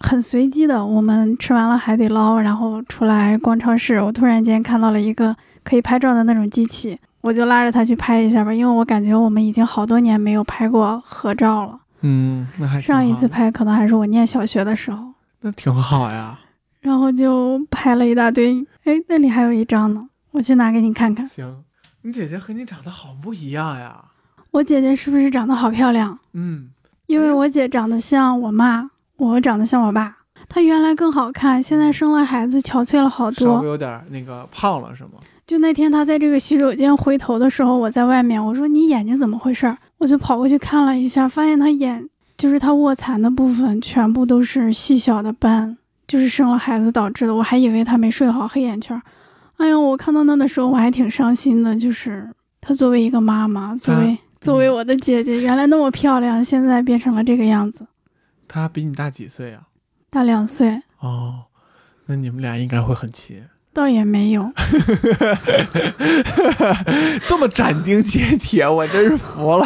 [0.00, 0.84] 很随机的。
[0.84, 5.34] 我们吃完了海底捞，然后出来逛超市，我突然间看到了一个
[5.64, 11.80] 可以拍照的那种机器，我就拉着她去拍一下吧，因为我感觉我们已经好多年没有拍过合照了。
[12.02, 16.38] 嗯，那还挺上一次拍可能还是我念小学的时候，那挺好呀。
[16.80, 18.66] 然后就拍了一大堆。
[18.84, 21.26] 哎，那里还有一张呢，我去拿给你看看。
[21.28, 21.62] 行，
[22.04, 24.04] 你姐姐和你长得好不一样呀。
[24.50, 26.18] 我姐姐是不是长得好漂亮？
[26.32, 26.70] 嗯，
[27.06, 30.16] 因为我姐长得像我妈，我长得像我爸。
[30.48, 33.54] 她原来更好看，现在生了孩子，憔悴了好多。
[33.54, 35.12] 稍微有点那个胖了是吗？
[35.46, 39.78] 就那天她在这个洗手间回头的时候，我在外面，我说你眼睛怎么回事儿？
[39.98, 45.78] 我就跑过去看了一下，发现她眼就是她卧蚕的部分全部都是细小的斑，
[46.08, 47.34] 就是生了孩子导致的。
[47.36, 49.00] 我还以为她没睡好，黑眼圈儿。
[49.62, 52.28] 哎呦，我看到那的时候我还挺伤心的，就是
[52.60, 57.86] 她作为一个妈妈，作为、作为我的姐姐，原来那么漂亮，现在变成了这个样子。
[58.48, 59.62] 她比你大几岁啊？
[60.10, 61.44] 大两岁，哦，
[62.06, 63.40] 那你们俩应该会很亲。
[63.72, 64.52] 倒也没有。
[67.24, 69.64] 这么斩钉截铁，我真是服了。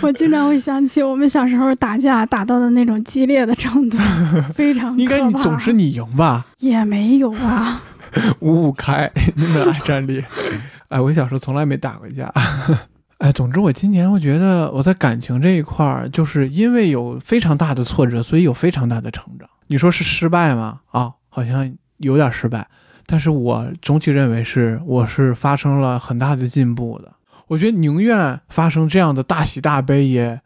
[0.00, 3.98] 我经常会想起我们小时候打架打到的那种激烈的程度，
[4.56, 6.46] 非常应该你总是你赢吧？
[6.58, 7.82] 也没有啊。
[8.40, 10.24] 五五开， 你们爱战力。
[10.88, 12.32] 哎，我小时候从来没打过架。
[13.18, 19.48] 哎，总之我今年我觉得我在感情这一块儿，就是因为有非常大的挫折，所以有非常大的成长。
[19.66, 20.80] 你说是失败吗？
[20.90, 22.66] 啊，好像有点失败，
[23.06, 27.12] 但是我总体认为是我是发生了很大的进步的。
[27.46, 30.40] 我觉得宁愿发生这样的大喜大悲也，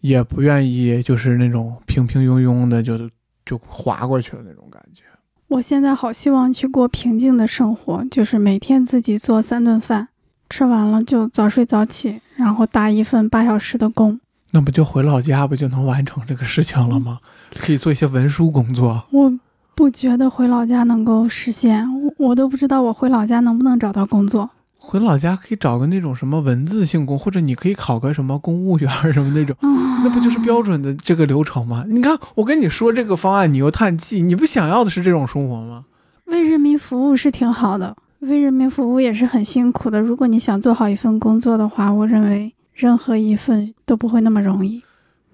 [0.00, 3.10] 也不愿意就是那种平平庸庸的就
[3.44, 5.02] 就划过去了那种感觉。
[5.48, 10.08] 我现在好希望去过平静的生活，就是每天自己做三顿饭，
[10.50, 14.20] 吃完了就早睡早起，然后打一份八小时的工。
[14.50, 17.20] 那不就回老家不就能完成这个事情了吗？
[17.58, 19.04] 可以做一些文书工作。
[19.10, 19.32] 我
[19.74, 24.50] 不觉得回老家能够实现，我我都不知道我回老家能不能找到工作。
[24.78, 29.68] 回老家可以找个那种什么文字性工，或者你可以考个什么公务员什么那种，啊，
[30.02, 31.84] 那不就是标准的这个流程吗？
[31.88, 35.84] 你看，我跟你说这个方案，你又叹气，你不想要的是这种生活吗？
[36.26, 40.00] 为人民服务是挺好的，为人民服务也是很辛苦的。
[40.00, 44.82] 如果你想做好一份工作的话，我认为任何一份都不会那么容易。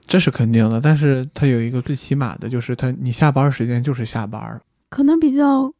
[0.06, 5.72] 这是肯定的，但是它有一个最起码的，就是它你下班时间就是下班，可能比较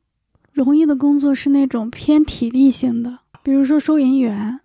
[0.52, 4.58] 容易的工作是那种偏体力型的，比如说收银员，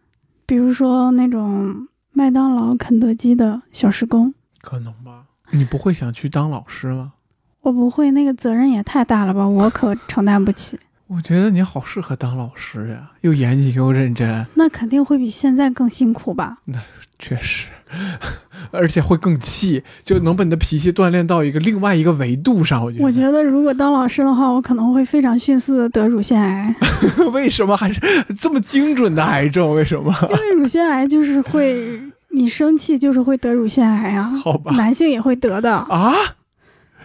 [0.46, 4.34] 比如说那种麦当劳、肯德基的小时工。
[4.62, 5.26] 可能吧？
[5.52, 7.12] 你不会想去当老师吗？
[7.60, 10.80] 我不会，那个责任也太大了吧，我可承担不起。
[11.08, 16.60] 我觉得你好适合当老师呀，又严谨又认真，那肯定会比现在更辛苦吧？
[16.64, 16.80] 那
[17.18, 17.68] 确实，
[18.72, 22.84] 而且会更气，就能把你的脾气锻炼到一个另外一个维度上。
[22.84, 26.76] 我觉得，我觉得如果当老师的话，我可能会非常迅速的得乳腺癌，
[27.34, 28.00] 为什么还是
[28.40, 29.74] 这么精准的癌症？
[29.74, 30.14] 为什么？
[30.30, 35.74] 因为乳腺癌就是会，你生气就是会得乳腺癌啊，好吧男性也会得的。
[35.76, 36.14] 啊，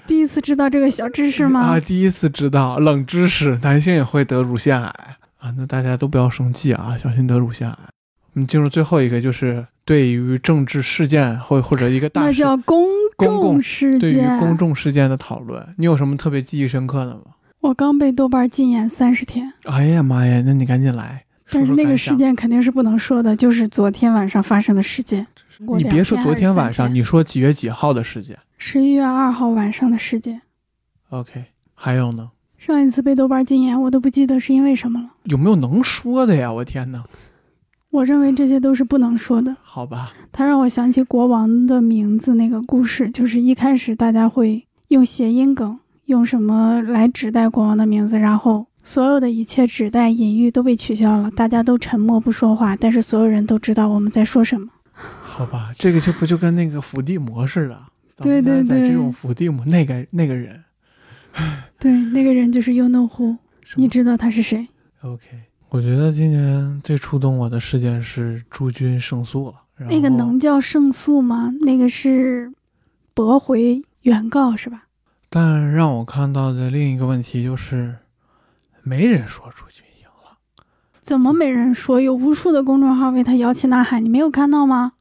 [0.07, 1.61] 第一次知道这个小知识吗？
[1.61, 4.89] 啊，第一次知道冷知识，男性也会得乳腺癌
[5.39, 5.55] 啊！
[5.57, 7.77] 那大家都不要生气啊，小心得乳腺癌。
[8.35, 12.85] 我们进入最后一个，就是对于政治事件或或者一个大那，叫公
[13.17, 14.39] 众事对于件。
[14.39, 17.23] 公众事件的讨论，你有什么特别记忆深刻的吗？
[17.61, 21.25] 我刚被豆瓣禁言三十天，哎呀妈呀，那你赶紧来。
[21.51, 25.25] 但是那个事件肯定是不能说的，就是昨天晚上发生的事件。
[25.79, 30.43] 你别说昨天晚上，你说几月几号的事件十一月二号晚上的事件。
[31.11, 32.31] ？OK，还有呢？
[32.59, 35.11] 上一次被豆瓣禁言，我都不记得是因为什么了。
[35.25, 36.51] 有没有能说的呀？
[36.51, 37.05] 我天哪！
[37.95, 39.57] 我认为这些都是不能说的。
[39.63, 54.67] 好吧，它让我想起国王的名字那个故事，就是一开始大家会用谐音梗，用什么来指代国王的名字，然后所有的一切指代隐喻都被取消了，大家都沉默不说话，但是所有人都知道我们在说什么。
[54.93, 57.81] 好吧，这个就不就跟那个伏地魔似的？
[58.17, 60.65] 对对对这种伏地魔那个那个人，
[61.79, 63.37] 对，那个人就是 You know who，
[63.77, 64.69] 你知道他是谁
[65.03, 65.27] ？OK，
[65.75, 69.55] 我觉得今年最触动我的事件是朱军胜诉了。
[69.91, 71.53] 那个能叫胜诉吗？
[71.63, 72.53] 那个是
[73.13, 74.85] 驳回原告是吧？
[75.29, 77.97] 但让我看到的另一个问题就是，
[78.85, 80.39] 没人说朱军赢了。
[81.03, 82.01] 怎么没人说？
[82.01, 84.93] 有无数的公众号为他摇旗呐喊，你没有看到吗？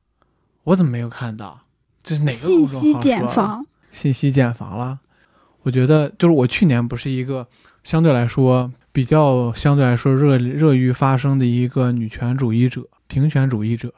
[0.63, 1.59] 我怎么没有看到？
[2.01, 5.01] 这是哪个信息茧房，信息茧房了。
[5.61, 7.47] 我觉得就是我去年不是一个
[7.83, 13.91] 相对来说比较相对来说热热于发声的一个女权主义者、平权主义者，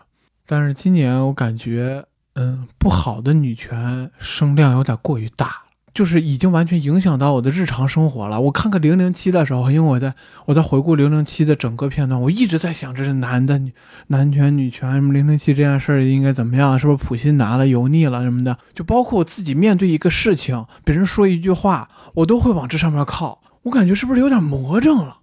[0.48, 5.64] 但是今年我感觉，嗯，不好的女权声量有点过于大。
[5.94, 8.42] 就是已经完全影响到我的日常生活了。
[8.42, 10.14] 我看看零零七的时候，因为我在
[10.46, 13.72] 我在回顾零零七的整个片段，我一直在想，这是男的女
[14.08, 16.78] 男权女权什么零零七这件事应该怎么样？
[16.78, 18.58] 是不是普信男了、油腻了什么的？
[18.74, 23.42] 就包括我自己面对一个事情，别人说一句话，我都会往这上面靠。
[23.66, 25.18] 我感觉是不是有点魔怔了？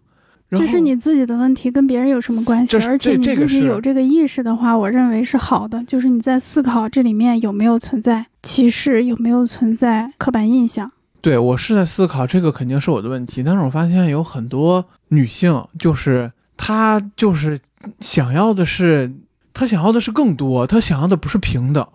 [0.51, 5.83] 这是你自己的问题，跟别人有什么关系而且你自己有这个意识的话，我认为是好的。
[5.85, 10.91] 就是你在思考这里面有没有存在歧视，有没有存在刻板印象。
[11.21, 17.61] 对我是在思考这个肯定是我的问题，但是我发现有很多女性，就是她就是
[18.01, 19.11] 想要的是，
[19.55, 21.87] 她想要的是更多，她想要的不是平等。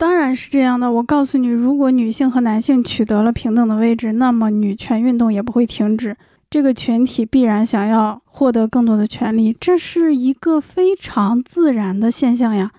[0.00, 0.90] 当然是这样的。
[0.90, 6.16] 我告诉你，如果女性和男性取得了平等的位置，那么女权运动也不会停止。
[6.48, 12.70] 这个群体必然想要获得更多的权利，这是一个非常自然的现象呀。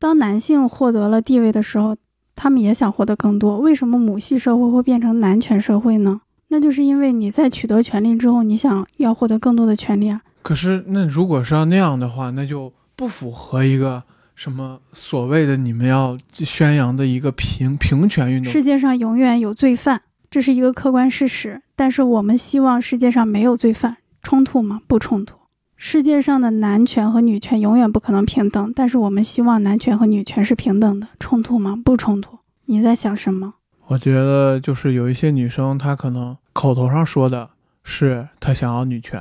[0.00, 1.96] 当男性获得了地位的时候，
[2.34, 3.60] 他们也想获得更多。
[3.60, 6.22] 为什么母系社会会变成男权社会呢？
[6.48, 10.20] 那就是因为你在取得权利之后，你想要获得更多的权利啊。
[10.42, 14.02] 可是那如果是要那样的话，那就不符合一个
[14.34, 18.52] 什么所谓的你们要宣扬的一个平平权运动。
[18.52, 21.62] 世界上永远有罪犯，这是一个客观事实。
[21.76, 24.80] 但是我们希望世界上没有罪犯，冲突吗？
[24.86, 25.36] 不冲突。
[25.76, 31.76] 世界上的男权和女权永远不可能平等，但是我们希望男权和女权是平等的，冲突吗？
[31.84, 32.38] 不冲突。
[32.66, 33.54] 你在想什么？
[33.88, 37.50] 我觉得就是有一些女生，她可能口头上说的
[37.82, 39.20] 是她想要女权，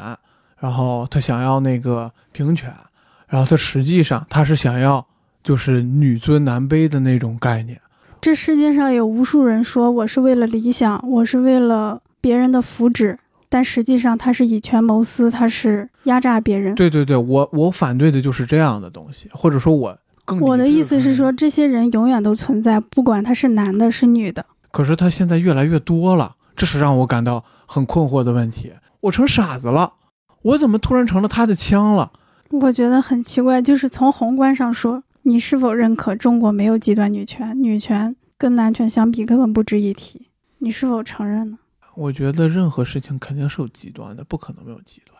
[0.59, 2.73] 然后她想要那个平权，
[3.33, 5.03] 然后他实际上他是想要
[5.43, 7.81] 就是女尊男卑的那种概念。
[8.21, 13.17] 这世界上有无数人说我是为了理想，我是为了别人的福祉，
[13.49, 16.75] 但实际上他是以权谋私，他是压榨别人。
[16.75, 24.45] 对对对，我我反对的就是这样的东西，或者说我更我的意思是说，这些人永远都存在，不管他是男的，是女的。
[24.69, 28.71] 可是他现在越来越多了，这是让我感到很困惑的问题。
[28.99, 29.93] 我成傻子了，
[30.43, 32.11] 我怎么突然成了他的枪了？
[32.61, 37.61] 我觉得很奇怪，就是从宏观上说，你是否认可中国没有极端女权？
[37.61, 40.27] 女权跟男权相比根本不值一提，
[40.59, 41.57] 你是否承认呢？
[41.95, 45.13] 我觉得任何事情肯定是有极端的，不可能没有极端。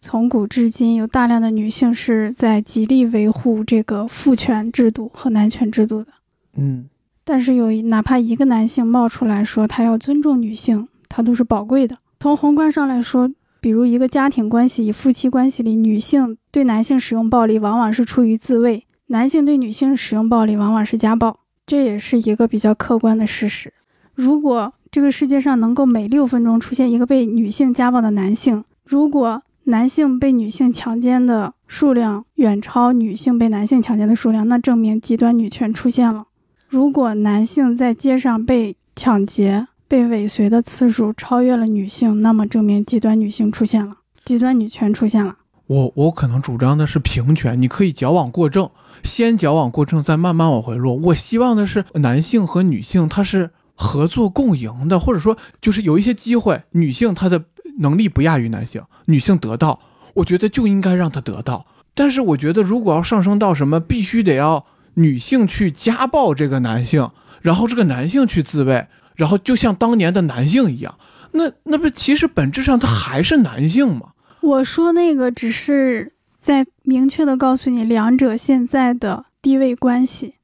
[0.00, 6.12] 从古至今，有大量的女性是在极力维护这个父权制度和男权制度的。
[6.54, 6.88] 嗯，
[7.24, 11.98] 但是有哪怕一个男性冒出来说他要尊重女性，他都是宝贵的。
[12.20, 13.28] 从宏观上来说，
[13.60, 23.72] 比如一个家庭关系、以夫妻关系里，女性对男性使用暴力往往是出于自卫，男性对女性使用暴力往往是家暴，这也是一个比较客观的事实。
[24.14, 36.26] 如果这个世界上能够每六分钟出现一个被女性家暴的男性，如果男性被女性强奸的数量远超女性被男性强奸的数量，那证明极端女权出现了。
[36.68, 45.34] 如果男性在街上被抢劫、被尾随的次数超越了女性，那么证明极端女性出现了，极端女权出现了。
[45.66, 48.70] 我我可能主张的是平权，你可以矫枉过正，
[49.02, 50.94] 先矫枉过正，再慢慢往回落。
[50.94, 57.44] 我希望的是男性和女性他是合作共赢的，或者说就是有一些机会，女性她的
[57.78, 59.80] 能力不亚于男性，女性得到，
[60.14, 61.66] 我觉得就应该让她得到。
[61.94, 67.10] 但是我觉得，如果要上升到什么，必须得要女性去家暴这个男性，
[67.42, 68.86] 然后这个男性去自卫，
[69.18, 70.94] 然后就像当年的男性一样，
[71.32, 74.12] 那那不其实本质上他还是男性吗？
[74.40, 80.36] 我说那个只是在明确的告诉你两者现在的地位关系，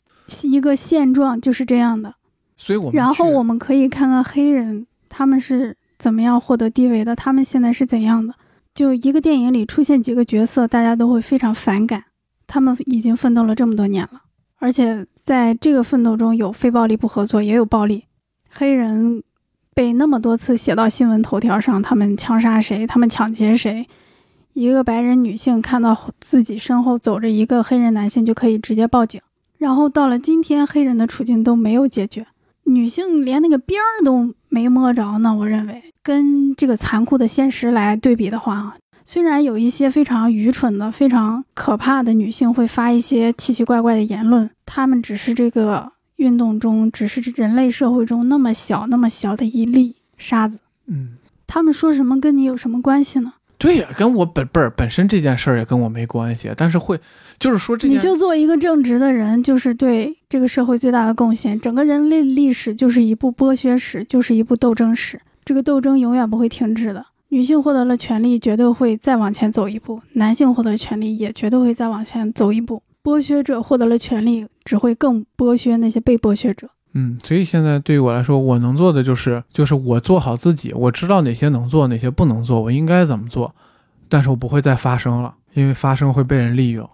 [0.42, 2.16] 一个现状就是这样的。
[2.56, 8.34] 所以我们然后我们可以看看黑人他们是怎么样获得地位的，他们现在是怎样的。
[8.74, 12.04] 就一个电影里出现几个角色，大家都会非常反感。
[12.48, 14.22] 他们已经奋斗了这么多年了，
[14.58, 18.04] 而且在这个奋斗中有非暴力不合作，也有暴力。
[18.56, 19.22] 黑人
[19.74, 23.88] 被那么多次写到新闻头条上，他们枪杀谁，他们抢劫谁。
[24.52, 29.20] 一个白人女性看到自己身后走着一个黑人男性，就可以直接报警。
[29.58, 32.24] 然后到了今天，黑人的处境都没有解决，
[32.64, 35.34] 女性连那个边儿都没摸着呢。
[35.34, 45.90] 我认为，跟这个残酷的现实来对比的话，虽然有一些非常愚蠢的、非常可怕的女性会发一些奇奇怪怪的言论，她们只是这个
[46.24, 50.58] 运动中，只是人类社会中那么小、那么小的一粒沙子。
[50.86, 53.34] 嗯，他们说什么跟你有什么关系呢？
[53.58, 56.98] 对呀，跟我本本本身这件事儿也跟我没关系，但是会
[57.38, 61.60] 就是说这件你就做一个正直的人，就是对这个社会最大的贡献。
[61.60, 65.20] 整个人类历史就是一部剥削史，就是一部斗争史。
[65.44, 67.06] 这个斗争永远不会停止的。
[67.28, 72.82] 女性获得了权利，绝对会再往前走一步；男性获得权利，也绝对会再往前走一步。
[73.04, 76.70] 剥削者获得了权利，只会更剥削那些被剥削者。
[76.94, 83.54] 嗯，所以现在对于我来说，我能做的就是就是我做好自己，我知道哪些能做，哪些不能做，我应该怎么做，
[84.08, 86.88] 但是我不会再发声了，因为发声会被人利用。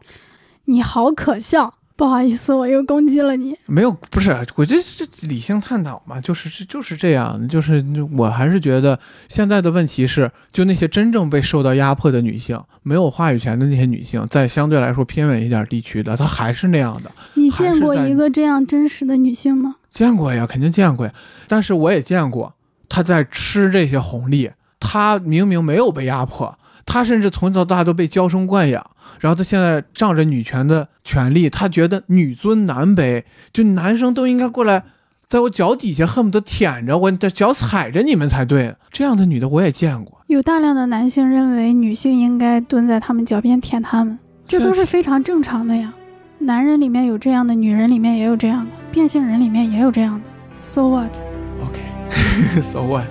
[0.65, 3.55] 你好可笑，不好意思，我又攻击了你。
[3.67, 7.85] 没有，不是，我这这理性探讨嘛，就是这就是这样，就是
[8.17, 8.99] 我还是觉得
[9.29, 17.13] 现在的问题是，就那些真正被受到压迫的女性，没有话语权的那些女性，在相对来说偏远一点地区的，她还是那样的。
[17.35, 19.77] 你见过一个这样真实的女性吗？
[19.91, 21.13] 见过呀，肯定见过呀。
[21.49, 22.55] 但是我也见过
[22.89, 28.85] 她在吃这些红利，她明明没有被压迫，他甚至从小到大都被娇生惯养，
[29.21, 34.85] 然后他现在仗着女权的权利，他觉得女尊男卑，就男生都应该过来，
[35.29, 38.75] 在我脚底下恨不得舔着我的脚踩着你们才对。
[38.91, 40.21] 这样的女的我也见过。
[40.27, 45.93] 有大量的男性认为女性应该蹲在他们脚边舔他们，这都是非常正常的呀。
[46.39, 50.29] 男人里面有这样的，女人里面也有这样的，变性人里面也有这样的。
[50.63, 53.07] So what？OK，so what？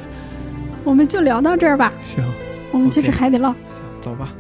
[0.84, 2.24] 我们就聊到这儿吧，行
[2.72, 3.54] 我们去吃海底捞。
[4.02, 4.34] 走吧。